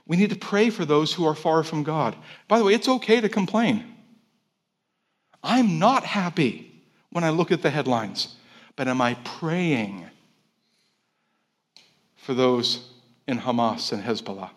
[0.08, 2.16] We need to pray for those who are far from God.
[2.48, 3.94] By the way, it's okay to complain.
[5.44, 6.82] I'm not happy
[7.12, 8.36] when I look at the headlines,
[8.76, 10.04] but am I praying
[12.16, 12.90] for those
[13.28, 14.50] in Hamas and Hezbollah?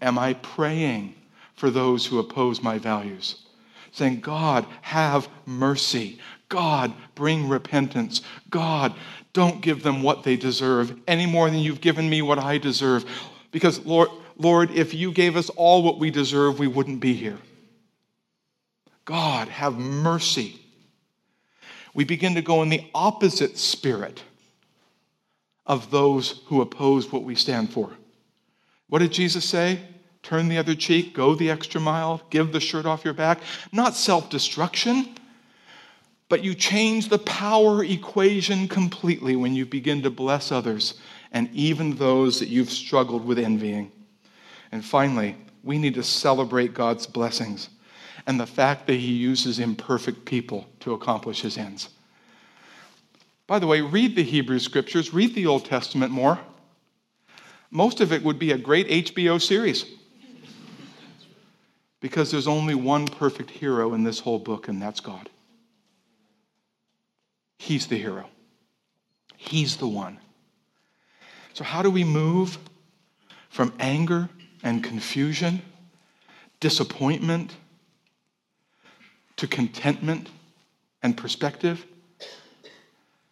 [0.00, 1.16] Am I praying
[1.56, 3.43] for those who oppose my values?
[3.94, 6.18] Saying, God, have mercy.
[6.48, 8.22] God, bring repentance.
[8.50, 8.92] God,
[9.32, 13.04] don't give them what they deserve any more than you've given me what I deserve.
[13.52, 17.38] Because, Lord, Lord, if you gave us all what we deserve, we wouldn't be here.
[19.04, 20.60] God, have mercy.
[21.94, 24.24] We begin to go in the opposite spirit
[25.66, 27.92] of those who oppose what we stand for.
[28.88, 29.78] What did Jesus say?
[30.24, 33.38] Turn the other cheek, go the extra mile, give the shirt off your back.
[33.70, 35.14] Not self destruction
[36.28, 40.94] but you change the power equation completely when you begin to bless others
[41.32, 43.92] and even those that you've struggled with envying.
[44.72, 47.68] And finally, we need to celebrate God's blessings
[48.26, 51.90] and the fact that He uses imperfect people to accomplish His ends.
[53.46, 56.40] By the way, read the Hebrew scriptures, read the Old Testament more.
[57.70, 59.84] Most of it would be a great HBO series.
[62.04, 65.30] Because there's only one perfect hero in this whole book, and that's God.
[67.58, 68.28] He's the hero.
[69.38, 70.18] He's the one.
[71.54, 72.58] So, how do we move
[73.48, 74.28] from anger
[74.62, 75.62] and confusion,
[76.60, 77.56] disappointment,
[79.36, 80.28] to contentment
[81.02, 81.86] and perspective?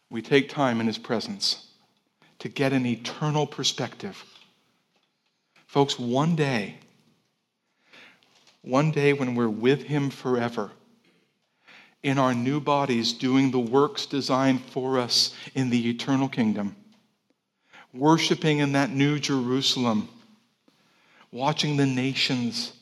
[0.09, 1.67] We take time in His presence
[2.39, 4.25] to get an eternal perspective.
[5.67, 6.77] Folks, one day,
[8.63, 10.71] one day when we're with Him forever,
[12.03, 16.75] in our new bodies, doing the works designed for us in the eternal kingdom,
[17.93, 20.09] worshiping in that new Jerusalem,
[21.31, 22.73] watching the nations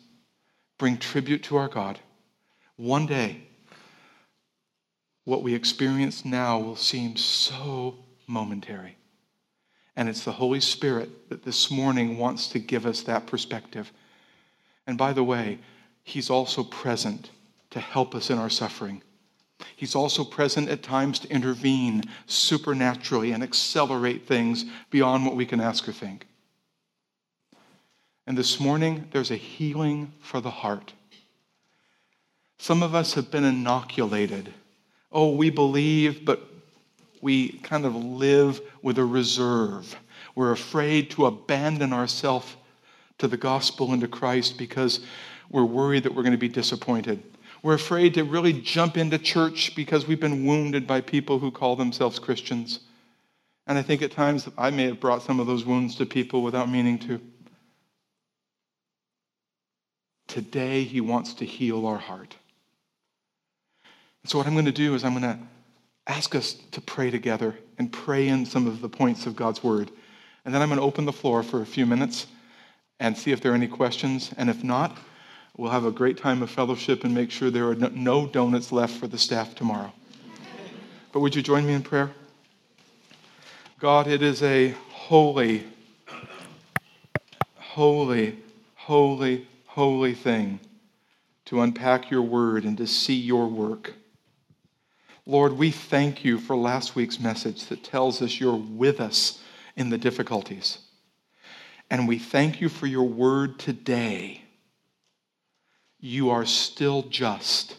[0.78, 1.98] bring tribute to our God.
[2.76, 3.42] One day,
[5.24, 8.96] what we experience now will seem so momentary.
[9.96, 13.92] And it's the Holy Spirit that this morning wants to give us that perspective.
[14.86, 15.58] And by the way,
[16.02, 17.30] He's also present
[17.70, 19.02] to help us in our suffering.
[19.76, 25.60] He's also present at times to intervene supernaturally and accelerate things beyond what we can
[25.60, 26.26] ask or think.
[28.26, 30.92] And this morning, there's a healing for the heart.
[32.58, 34.52] Some of us have been inoculated.
[35.10, 36.42] Oh, we believe, but
[37.20, 39.96] we kind of live with a reserve.
[40.34, 42.54] We're afraid to abandon ourselves
[43.20, 45.00] to the gospel and to Christ because
[45.50, 47.22] we're worried that we're going to be disappointed.
[47.62, 51.76] We're afraid to really jump into church because we've been wounded by people who call
[51.76, 52.80] themselves Christians.
[53.66, 56.42] And I think at times I may have brought some of those wounds to people
[56.42, 57.20] without meaning to.
[60.26, 62.36] Today, He wants to heal our heart.
[64.24, 65.38] So, what I'm going to do is I'm going to
[66.06, 69.90] ask us to pray together and pray in some of the points of God's Word.
[70.44, 72.26] And then I'm going to open the floor for a few minutes
[73.01, 74.32] and see if there are any questions.
[74.36, 74.96] And if not,
[75.61, 78.96] We'll have a great time of fellowship and make sure there are no donuts left
[78.96, 79.92] for the staff tomorrow.
[81.12, 82.12] But would you join me in prayer?
[83.78, 85.66] God, it is a holy,
[87.57, 88.38] holy,
[88.74, 90.61] holy, holy thing
[91.44, 93.92] to unpack your word and to see your work.
[95.26, 99.42] Lord, we thank you for last week's message that tells us you're with us
[99.76, 100.78] in the difficulties.
[101.91, 104.45] And we thank you for your word today
[106.01, 107.76] you are still just.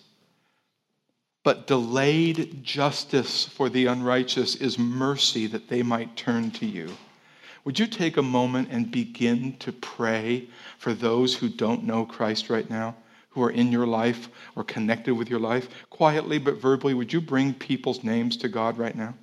[1.43, 6.95] But delayed justice for the unrighteous is mercy that they might turn to you.
[7.65, 10.47] Would you take a moment and begin to pray
[10.77, 12.95] for those who don't know Christ right now,
[13.29, 15.67] who are in your life or connected with your life?
[15.89, 19.15] Quietly but verbally, would you bring people's names to God right now?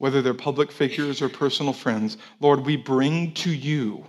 [0.00, 4.06] Whether they're public figures or personal friends, Lord, we bring to you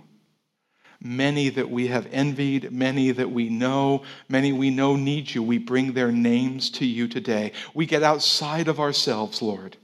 [1.02, 5.42] many that we have envied, many that we know, many we know need you.
[5.42, 7.52] We bring their names to you today.
[7.74, 9.76] We get outside of ourselves, Lord,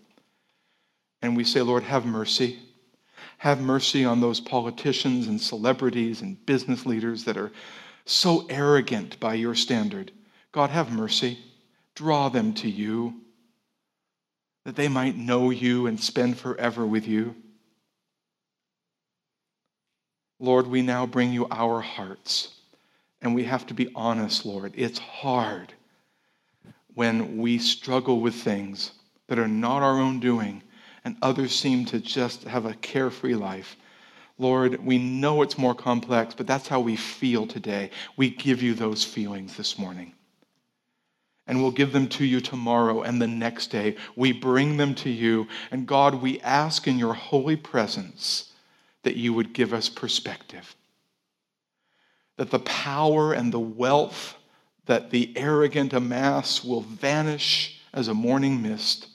[1.21, 2.59] and we say, Lord, have mercy.
[3.37, 7.53] Have mercy on those politicians and celebrities and business leaders that are
[8.07, 10.11] so arrogant by your standard.
[10.53, 11.39] God, have mercy.
[11.95, 13.21] Draw them to you
[14.69, 17.35] that they might know you and spend forever with you.
[20.39, 22.51] Lord, we now bring you our hearts.
[23.23, 24.75] And we have to be honest, Lord.
[24.77, 25.73] It's hard
[26.93, 28.93] when we struggle with things
[29.29, 30.63] that are not our own doing
[31.03, 33.75] and others seem to just have a carefree life.
[34.37, 37.89] Lord, we know it's more complex, but that's how we feel today.
[38.19, 40.13] We give you those feelings this morning.
[41.49, 43.97] And we'll give them to you tomorrow and the next day.
[44.15, 45.49] We bring them to you.
[45.73, 48.53] And God, we ask in your holy presence
[49.03, 50.77] that you would give us perspective.
[52.37, 54.37] That the power and the wealth
[54.89, 59.07] that the arrogant amass will vanish as a morning mist.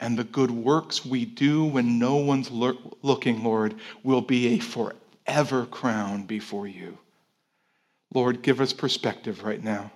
[0.00, 5.66] And the good works we do when no one's looking, Lord, will be a forever
[5.66, 6.96] crown before you.
[8.14, 9.92] Lord, give us perspective right now.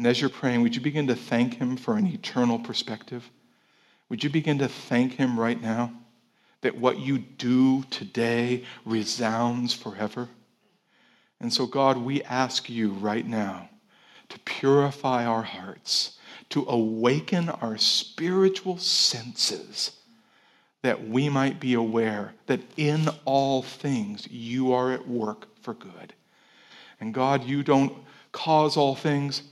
[0.00, 3.30] And as you're praying, would you begin to thank Him for an eternal perspective?
[4.08, 5.92] Would you begin to thank Him right now?
[6.60, 10.28] that what you do today resounds forever.
[11.40, 13.70] And so, God, we ask you right now
[14.28, 16.18] to purify our hearts,
[16.50, 19.92] to awaken our spiritual senses,
[20.82, 26.14] that we might be aware that in all things you are at work for good.
[27.00, 27.92] And God, you don't
[28.32, 29.42] cause all things,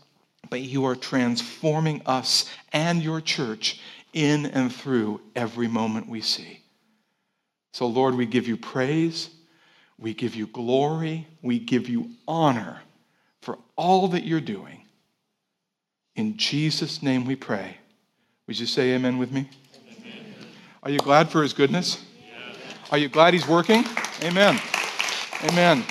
[0.50, 3.80] but you are transforming us and your church
[4.12, 6.60] in and through every moment we see.
[7.72, 9.30] So, Lord, we give you praise,
[9.98, 12.80] we give you glory, we give you honor
[13.40, 14.82] for all that you're doing.
[16.16, 17.76] In Jesus' name we pray.
[18.46, 19.48] Would you say amen with me?
[20.00, 20.24] Amen.
[20.82, 22.02] Are you glad for his goodness?
[22.20, 22.56] Yes.
[22.90, 23.84] Are you glad he's working?
[24.22, 24.58] Amen.
[25.44, 25.84] Amen.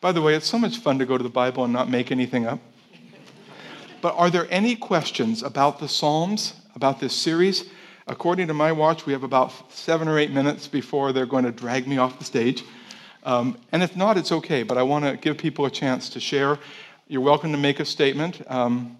[0.00, 2.12] By the way, it's so much fun to go to the Bible and not make
[2.12, 2.60] anything up.
[4.00, 7.64] But are there any questions about the Psalms, about this series?
[8.06, 11.50] According to my watch, we have about seven or eight minutes before they're going to
[11.50, 12.62] drag me off the stage.
[13.24, 16.20] Um, and if not, it's okay, but I want to give people a chance to
[16.20, 16.60] share.
[17.08, 18.40] You're welcome to make a statement.
[18.46, 18.96] Um,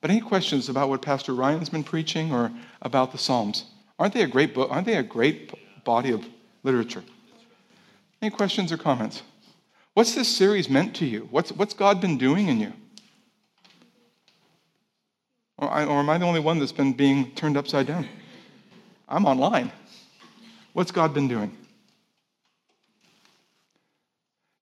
[0.00, 3.66] but any questions about what Pastor Ryan's been preaching or about the Psalms?
[3.98, 4.70] Aren't they a great book?
[4.70, 6.24] Aren't they a great body of
[6.62, 7.04] literature?
[8.22, 9.22] Any questions or comments?
[9.94, 11.28] What's this series meant to you?
[11.30, 12.72] What's, what's God been doing in you?
[15.58, 18.08] Or, I, or am I the only one that's been being turned upside down?
[19.08, 19.72] I'm online.
[20.72, 21.56] What's God been doing?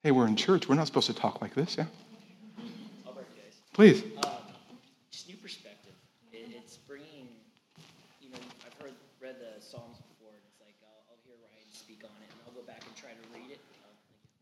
[0.02, 0.68] Hey, we're in church.
[0.68, 1.86] We're not supposed to talk like this, yeah?
[3.74, 4.02] Please.
[4.24, 4.32] Um,
[5.12, 5.92] just new perspective.
[6.32, 7.28] It, it's bringing,
[8.20, 11.68] you know, I've heard, read the Psalms before, and it's like I'll, I'll hear Ryan
[11.70, 13.60] speak on it, and I'll go back and try to read it.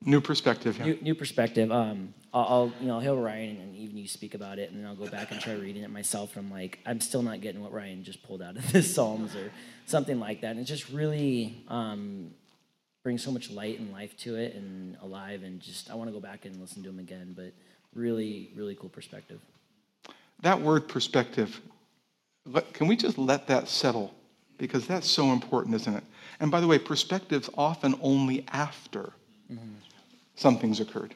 [0.09, 0.85] New perspective, yeah.
[0.85, 1.73] New, new perspective.
[1.73, 4.87] Um, I'll, I'll, you know, hear Ryan and even you speak about it, and then
[4.87, 6.37] I'll go back and try reading it myself.
[6.37, 9.35] And I'm like, I'm still not getting what Ryan just pulled out of the Psalms
[9.35, 9.51] or
[9.87, 10.53] something like that.
[10.53, 12.31] And it just really um,
[13.03, 15.43] brings so much light and life to it and alive.
[15.43, 17.35] And just, I want to go back and listen to him again.
[17.37, 17.53] But
[17.93, 19.41] really, really cool perspective.
[20.43, 21.61] That word perspective,
[22.73, 24.15] can we just let that settle?
[24.57, 26.05] Because that's so important, isn't it?
[26.39, 29.13] And by the way, perspective's often only after
[30.37, 31.15] something's occurred.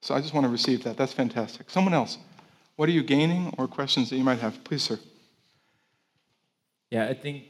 [0.00, 0.96] So I just want to receive that.
[0.96, 1.70] That's fantastic.
[1.70, 2.18] Someone else,
[2.74, 4.64] what are you gaining or questions that you might have?
[4.64, 4.98] Please, sir.
[6.90, 7.44] Yeah, I think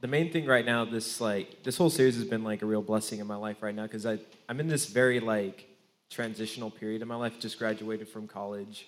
[0.00, 2.82] the main thing right now, this like this whole series has been like a real
[2.82, 4.18] blessing in my life right now because I
[4.48, 5.66] I'm in this very like
[6.10, 7.40] transitional period in my life.
[7.40, 8.86] Just graduated from college,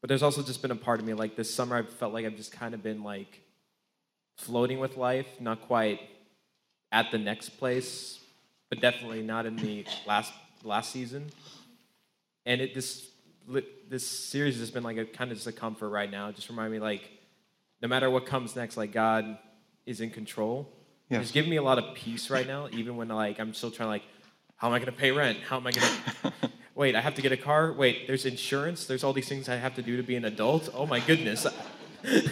[0.00, 1.76] but there's also just been a part of me like this summer.
[1.76, 3.40] I felt like I've just kind of been like
[4.38, 6.00] floating with life, not quite
[6.90, 8.21] at the next place,
[8.72, 10.32] but definitely not in the last
[10.64, 11.30] last season.
[12.46, 13.06] And it this
[13.90, 16.32] this series has been like a kind of just a comfort right now.
[16.32, 17.02] Just remind me like
[17.82, 19.36] no matter what comes next, like God
[19.84, 20.72] is in control.
[21.10, 21.20] Yes.
[21.20, 23.88] It's giving me a lot of peace right now, even when like I'm still trying
[23.88, 24.04] to like,
[24.56, 25.40] how am I gonna pay rent?
[25.46, 26.32] How am I gonna
[26.74, 27.74] wait, I have to get a car?
[27.74, 30.70] Wait, there's insurance, there's all these things I have to do to be an adult.
[30.72, 31.46] Oh my goodness.
[32.02, 32.22] but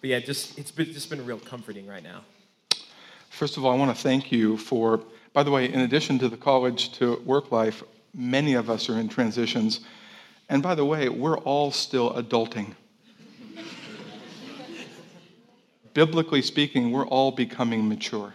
[0.00, 2.22] yeah, just it's been just been real comforting right now.
[3.40, 5.00] First of all, I want to thank you for,
[5.32, 7.82] by the way, in addition to the college to work life,
[8.12, 9.80] many of us are in transitions.
[10.50, 12.74] And by the way, we're all still adulting.
[15.94, 18.34] Biblically speaking, we're all becoming mature.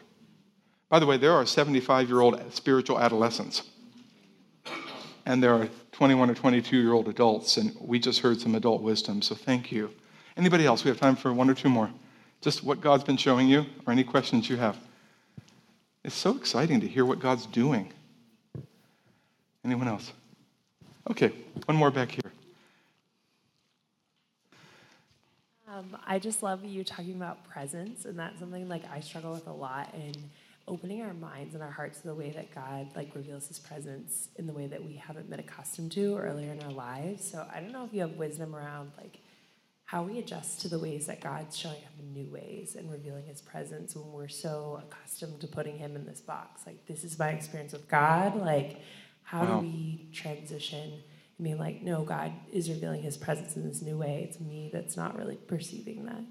[0.89, 3.61] By the way, there are 75 year old spiritual adolescents,
[5.27, 8.81] and there are 21 or 22 year old adults, and we just heard some adult
[8.81, 9.91] wisdom, so thank you.
[10.35, 10.83] Anybody else?
[10.83, 11.91] We have time for one or two more.
[12.41, 14.79] Just what God's been showing you, or any questions you have.
[16.05, 17.91] It's so exciting to hear what God's doing.
[19.63, 20.13] Anyone else?
[21.09, 21.31] Okay,
[21.65, 22.31] one more back here.
[25.67, 29.47] Um, I just love you talking about presence, and that's something like I struggle with
[29.47, 29.95] a lot.
[29.95, 30.15] And
[30.67, 34.29] opening our minds and our hearts to the way that God like reveals His presence
[34.35, 37.27] in the way that we haven't been accustomed to earlier in our lives.
[37.27, 39.17] So I don't know if you have wisdom around like
[39.85, 43.23] how we adjust to the ways that God's showing up in new ways and revealing
[43.25, 46.63] His presence when we're so accustomed to putting Him in this box.
[46.65, 48.35] Like this is my experience with God.
[48.35, 48.81] Like
[49.23, 49.59] how Wow.
[49.59, 51.01] do we transition?
[51.37, 54.25] and be like, no, God is revealing his presence in this new way.
[54.27, 56.23] It's me that's not really perceiving that.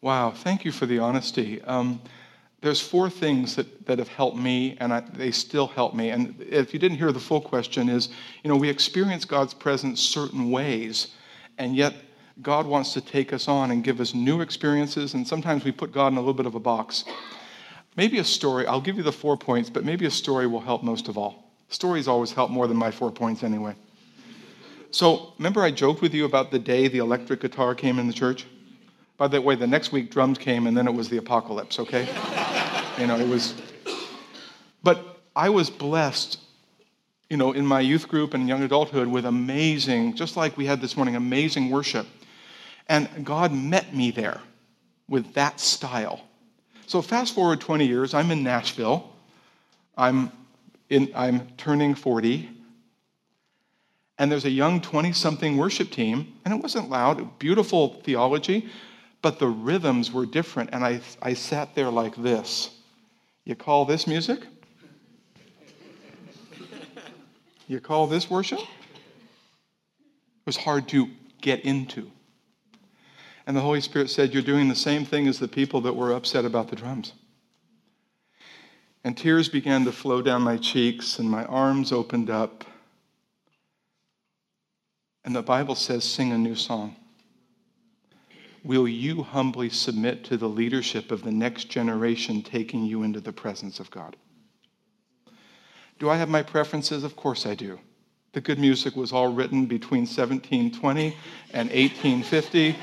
[0.00, 1.60] Wow, thank you for the honesty.
[1.62, 2.00] Um,
[2.60, 6.10] there's four things that, that have helped me, and I, they still help me.
[6.10, 8.08] And if you didn't hear the full question, is
[8.42, 11.08] you know we experience God's presence certain ways,
[11.58, 11.94] and yet
[12.40, 15.14] God wants to take us on and give us new experiences.
[15.14, 17.04] And sometimes we put God in a little bit of a box.
[17.96, 18.66] Maybe a story.
[18.66, 21.52] I'll give you the four points, but maybe a story will help most of all.
[21.68, 23.74] Stories always help more than my four points anyway.
[24.90, 28.12] So remember, I joked with you about the day the electric guitar came in the
[28.12, 28.46] church.
[29.16, 31.78] By the way, the next week drums came, and then it was the apocalypse.
[31.78, 32.02] Okay,
[32.98, 33.54] you know it was.
[34.82, 36.38] But I was blessed,
[37.30, 40.80] you know, in my youth group and young adulthood with amazing, just like we had
[40.82, 42.06] this morning, amazing worship,
[42.88, 44.40] and God met me there
[45.08, 46.20] with that style.
[46.86, 49.10] So fast forward 20 years, I'm in Nashville.
[49.96, 50.32] I'm
[50.88, 52.48] in, I'm turning 40
[54.22, 58.68] and there's a young 20 something worship team, and it wasn't loud, beautiful theology,
[59.20, 60.70] but the rhythms were different.
[60.72, 62.70] And I, I sat there like this.
[63.44, 64.46] You call this music?
[67.66, 68.60] You call this worship?
[68.60, 68.66] It
[70.46, 71.08] was hard to
[71.40, 72.08] get into.
[73.46, 76.12] And the Holy Spirit said, You're doing the same thing as the people that were
[76.12, 77.12] upset about the drums.
[79.04, 82.64] And tears began to flow down my cheeks, and my arms opened up.
[85.24, 86.96] And the Bible says, sing a new song.
[88.64, 93.32] will you humbly submit to the leadership of the next generation taking you into the
[93.32, 94.16] presence of God?
[95.98, 97.04] Do I have my preferences?
[97.04, 97.78] Of course I do.
[98.32, 101.16] The good music was all written between 1720
[101.52, 102.76] and 1850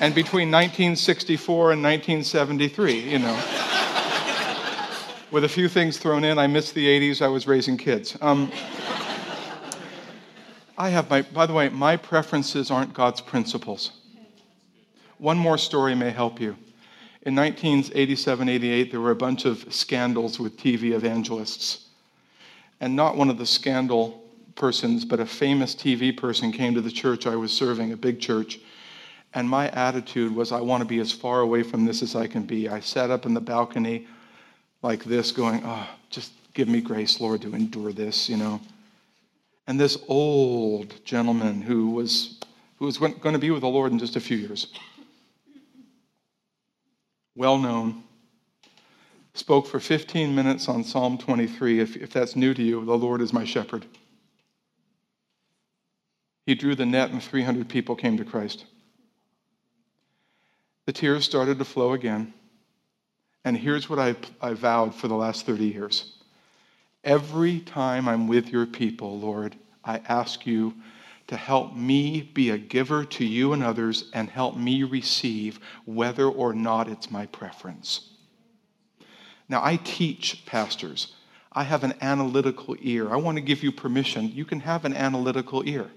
[0.00, 3.34] and between 1964 and 1973, you know.
[5.30, 8.16] With a few things thrown in, I missed the 80s, I was raising kids.
[8.20, 8.50] Um,
[10.78, 13.92] I have my, by the way, my preferences aren't God's principles.
[15.18, 16.56] One more story may help you.
[17.22, 21.86] In 1987 88, there were a bunch of scandals with TV evangelists.
[22.80, 24.22] And not one of the scandal
[24.54, 28.20] persons, but a famous TV person came to the church I was serving, a big
[28.20, 28.60] church.
[29.36, 32.26] And my attitude was, I want to be as far away from this as I
[32.26, 32.70] can be.
[32.70, 34.08] I sat up in the balcony
[34.80, 38.62] like this, going, Oh, just give me grace, Lord, to endure this, you know.
[39.66, 42.40] And this old gentleman who was,
[42.78, 44.68] who was going to be with the Lord in just a few years,
[47.34, 48.04] well known,
[49.34, 51.78] spoke for 15 minutes on Psalm 23.
[51.78, 53.84] If, if that's new to you, the Lord is my shepherd.
[56.46, 58.64] He drew the net, and 300 people came to Christ.
[60.86, 62.32] The tears started to flow again.
[63.44, 66.14] And here's what I, I vowed for the last 30 years.
[67.04, 70.74] Every time I'm with your people, Lord, I ask you
[71.26, 76.26] to help me be a giver to you and others and help me receive whether
[76.26, 78.12] or not it's my preference.
[79.48, 81.14] Now, I teach pastors.
[81.52, 83.12] I have an analytical ear.
[83.12, 84.30] I want to give you permission.
[84.32, 85.90] You can have an analytical ear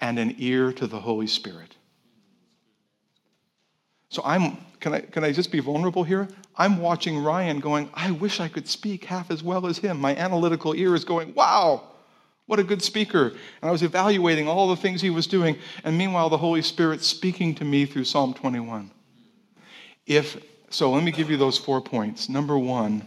[0.00, 1.76] and an ear to the Holy Spirit.
[4.08, 6.28] So I'm can I can I just be vulnerable here?
[6.56, 10.00] I'm watching Ryan going, I wish I could speak half as well as him.
[10.00, 11.82] My analytical ear is going, wow,
[12.46, 13.28] what a good speaker.
[13.28, 17.02] And I was evaluating all the things he was doing, and meanwhile the Holy Spirit
[17.02, 18.90] speaking to me through Psalm 21.
[20.06, 22.28] If so, let me give you those four points.
[22.28, 23.02] Number 1,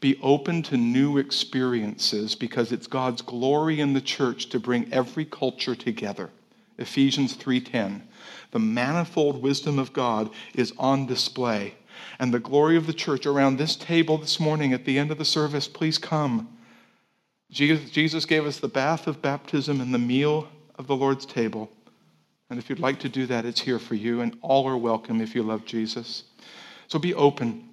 [0.00, 5.24] be open to new experiences because it's God's glory in the church to bring every
[5.24, 6.30] culture together.
[6.78, 8.02] Ephesians 3:10.
[8.50, 11.74] The manifold wisdom of God is on display.
[12.18, 15.18] And the glory of the church around this table this morning at the end of
[15.18, 16.48] the service, please come.
[17.50, 21.70] Jesus gave us the bath of baptism and the meal of the Lord's table.
[22.50, 25.20] And if you'd like to do that, it's here for you, and all are welcome
[25.20, 26.24] if you love Jesus.
[26.88, 27.66] So be open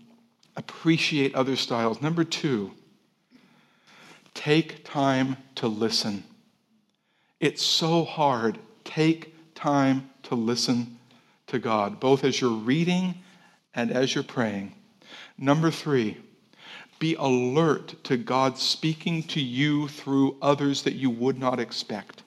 [0.56, 2.02] appreciate other styles.
[2.02, 2.72] Number two,
[4.34, 6.24] take time to listen.
[7.40, 8.60] It's so hard.
[8.94, 11.00] Take time to listen
[11.48, 13.16] to God, both as you're reading
[13.74, 14.76] and as you're praying.
[15.36, 16.18] Number three,
[17.00, 22.22] be alert to God speaking to you through others that you would not expect.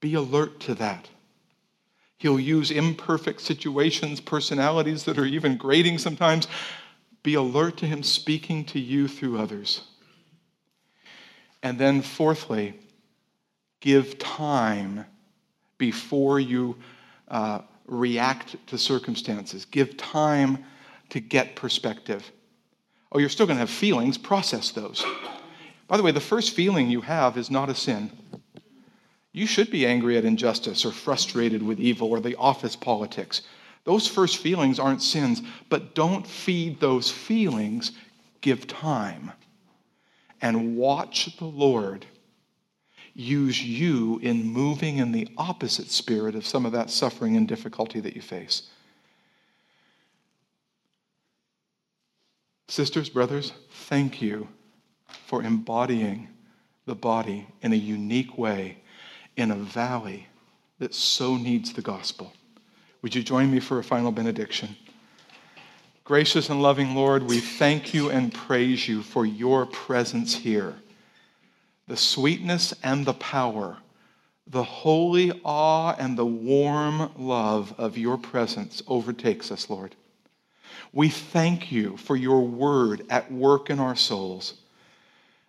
[0.00, 1.08] Be alert to that.
[2.18, 6.48] He'll use imperfect situations, personalities that are even grating sometimes.
[7.22, 9.82] Be alert to Him speaking to you through others.
[11.62, 12.74] And then, fourthly,
[13.84, 15.04] give time
[15.76, 16.74] before you
[17.28, 19.66] uh, react to circumstances.
[19.66, 20.64] Give time
[21.10, 22.32] to get perspective.
[23.12, 25.04] Oh, you're still going to have feelings, process those.
[25.86, 28.10] By the way, the first feeling you have is not a sin.
[29.32, 33.42] You should be angry at injustice or frustrated with evil or the office politics.
[33.84, 37.92] Those first feelings aren't sins, but don't feed those feelings.
[38.40, 39.32] Give time
[40.40, 42.06] and watch the Lord
[43.14, 48.00] use you in moving in the opposite spirit of some of that suffering and difficulty
[48.00, 48.70] that you face.
[52.68, 53.52] Sisters, brothers,
[53.88, 54.48] thank you
[55.26, 56.28] for embodying
[56.86, 58.78] the body in a unique way
[59.36, 60.26] in a valley
[60.78, 62.32] that so needs the gospel.
[63.02, 64.76] Would you join me for a final benediction?
[66.04, 70.74] Gracious and loving Lord, we thank you and praise you for your presence here.
[71.86, 73.76] The sweetness and the power,
[74.46, 79.94] the holy awe and the warm love of your presence overtakes us, Lord.
[80.92, 84.54] We thank you for your word at work in our souls.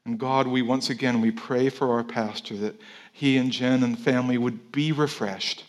[0.06, 2.80] And God, we once again we pray for our pastor that
[3.12, 5.64] he and Jen and the family would be refreshed.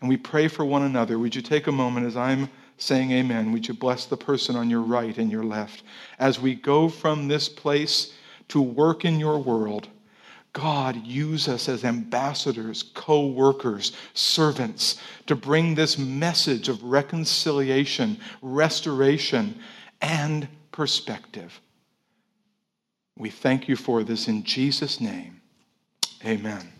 [0.00, 1.18] And we pray for one another.
[1.18, 3.52] Would you take a moment as I'm saying amen?
[3.52, 5.84] Would you bless the person on your right and your left?
[6.18, 8.12] As we go from this place
[8.48, 9.88] to work in your world,
[10.52, 19.58] God, use us as ambassadors, co workers, servants to bring this message of reconciliation, restoration,
[20.02, 21.60] and perspective.
[23.16, 25.40] We thank you for this in Jesus' name.
[26.24, 26.72] Amen.